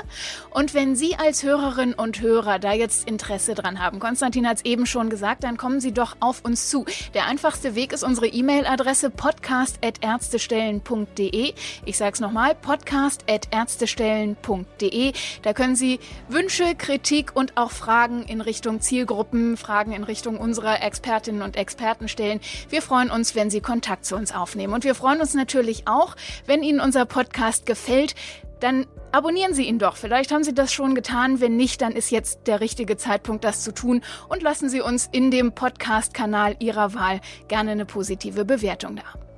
Und 0.51 0.75
wenn 0.75 0.97
Sie 0.97 1.15
als 1.15 1.45
Hörerinnen 1.45 1.95
und 1.95 2.21
Hörer 2.21 2.59
da 2.59 2.73
jetzt 2.73 3.09
Interesse 3.09 3.55
dran 3.55 3.79
haben, 3.79 4.01
Konstantin 4.01 4.49
hat 4.49 4.57
es 4.57 4.65
eben 4.65 4.87
schon 4.87 5.09
gesagt, 5.09 5.45
dann 5.45 5.57
kommen 5.57 5.81
Sie 5.81 5.93
doch 5.93 6.17
auf 6.19 6.45
uns 6.45 6.69
zu. 6.69 6.85
Der 7.15 7.27
einfachste 7.27 7.77
Weg 7.77 7.93
ist 7.93 8.03
unsere 8.03 8.27
E-Mail-Adresse 8.27 9.11
podcast.ärztestellen.de. 9.11 11.55
Ich 11.85 11.97
sage 11.97 12.15
es 12.15 12.21
nochmal, 12.21 12.57
podcast.ärztestellen.de. 12.57 15.13
Da 15.43 15.53
können 15.53 15.77
Sie 15.77 16.01
Wünsche, 16.29 16.75
Kritik 16.75 17.37
und 17.37 17.57
auch 17.57 17.71
Fragen 17.71 18.25
in 18.25 18.41
Richtung 18.41 18.81
Zielgruppen, 18.81 19.57
Fragen 19.57 19.93
in 19.93 20.03
Richtung 20.03 20.39
unserer 20.39 20.83
Expertinnen 20.83 21.43
und 21.43 21.55
Experten 21.55 22.09
stellen. 22.09 22.41
Wir 22.69 22.83
freuen 22.83 23.13
uns, 23.13 23.37
wenn 23.37 23.49
Sie 23.49 23.61
Kontakt 23.61 24.05
zu 24.05 24.17
uns 24.17 24.39
aufnehmen. 24.40 24.74
Und 24.74 24.85
wir 24.85 24.94
freuen 24.94 25.20
uns 25.20 25.35
natürlich 25.35 25.87
auch, 25.87 26.16
wenn 26.46 26.62
Ihnen 26.62 26.81
unser 26.81 27.07
Podcast 27.07 27.66
gefällt, 27.66 28.14
dann 28.61 28.87
abonnieren 29.12 29.55
Sie 29.55 29.64
ihn 29.64 29.79
doch. 29.79 29.96
Vielleicht 29.96 30.33
haben 30.33 30.44
Sie 30.44 30.55
das 30.55 30.72
schon 30.72 30.94
getan. 30.94 31.40
Wenn 31.40 31.57
nicht, 31.57 31.83
dann 31.83 31.92
ist 31.92 32.11
jetzt 32.11 32.46
der 32.46 32.61
richtige 32.61 32.96
Zeitpunkt, 32.96 33.44
das 33.44 33.62
zu 33.62 33.72
tun. 33.72 34.03
Und 34.29 34.42
lassen 34.42 34.68
Sie 34.68 34.81
uns 34.81 35.09
in 35.11 35.31
dem 35.31 35.53
Podcast-Kanal 35.53 36.57
Ihrer 36.59 36.94
Wahl 36.94 37.20
gerne 37.48 37.72
eine 37.72 37.87
positive 37.87 38.44
Bewertung 38.44 38.96
da. 38.96 39.30